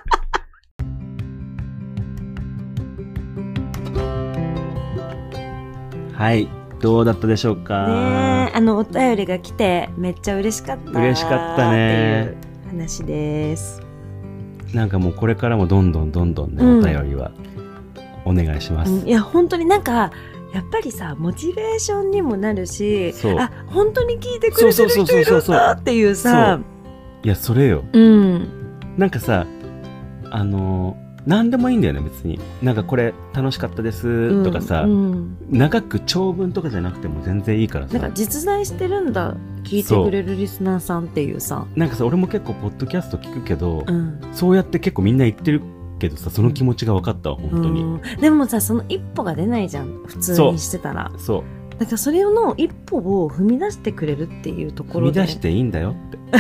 [6.14, 6.48] はい。
[6.82, 7.88] どうだったでしょうか？
[7.88, 10.92] ねえ、あの、お便りが来て、めっちゃ嬉しかった。
[11.00, 13.82] 嬉しかったねっていう話です。
[14.74, 17.32] なんかもうこれからもどんどんどんどんね、うんお便りは
[18.30, 18.92] お願いします。
[18.92, 20.12] うんいや、本当になんか、
[20.54, 26.60] やっぱりさ、モチベーションにもなるし、あ、本当に聞いてくれてる人いるんだっていうさ、
[27.24, 27.84] いや、それよ。
[27.94, 28.48] うん。
[28.98, 29.46] なんかさ、
[30.32, 32.40] あのー、なんでもいいんだよね、別に。
[32.64, 38.12] なんかこれ楽しかったですとかさ、うん長く長文とかじゃなくても全然いいからさなんか。
[38.16, 41.66] 実在してるんだ、聞いてくれるリスナーさんっていうさ。
[41.76, 44.20] なんかさ、俺も結構ポッドキャスト聞くけど、うん。
[44.32, 45.62] そうやって結構みんな言ってる
[46.00, 47.84] けどさ、その気持ちが分かったわ、本当に。
[47.84, 50.04] うんでもさ、その一歩が出ないじゃん。
[50.08, 51.12] 普通にしてたら。
[51.18, 51.44] そう。
[51.80, 55.20] だからそれの一歩を踏み出してくれるっていうところで。
[55.20, 56.18] 踏み出していいんだよって。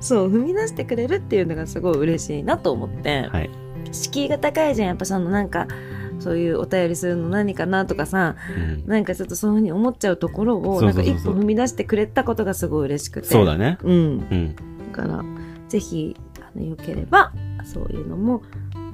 [0.00, 3.28] そう、踏み出してくれるっていうのがすごい嬉しいなと思って。
[3.30, 3.50] はい。
[3.92, 4.88] 敷居が高いじゃん。
[4.88, 5.66] やっぱそのなんか、
[6.18, 13.28] そういうお便りするの何かなとかさ、うんなんかちょっとそういうふうに思っちゃうところを、そなんそうそうそう一歩踏み出してくれたことがすごい嬉しくて。
[13.28, 13.78] そうだね。
[13.82, 13.92] うん。
[13.92, 13.96] う
[14.34, 14.56] ん。
[14.92, 15.24] だから、
[15.68, 16.16] ぜひ、
[16.56, 17.32] あの、よければ、
[17.64, 18.42] そういうのも、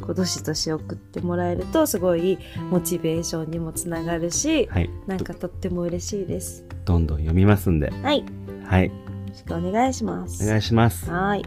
[0.01, 2.39] こうどしどし送ってもらえると、すごい
[2.71, 4.91] モチベーションにもつながるし、はい。
[5.07, 6.65] なんかとっても嬉しいです。
[6.85, 7.91] どんどん読みますんで。
[8.03, 8.21] はい。
[8.21, 8.25] よ
[8.65, 8.89] はい。
[9.29, 10.45] ろしくお願いします。
[10.45, 11.09] お願いします。
[11.11, 11.45] はい。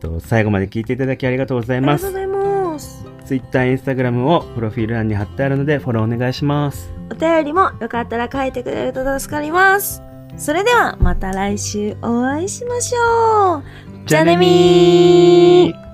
[0.00, 2.38] と最後まで聞いていただきありがとうございますありがとうご。
[2.38, 3.04] ざいます。
[3.24, 6.92] Twitter、Instagram をプロフィール欄に貼ってあるのでフォローお願いします。
[7.10, 10.02] お便りもよかったら書いてくれると助かります。
[10.36, 13.62] それではまた来週お会いしましょう。
[14.06, 15.93] じゃあねみー。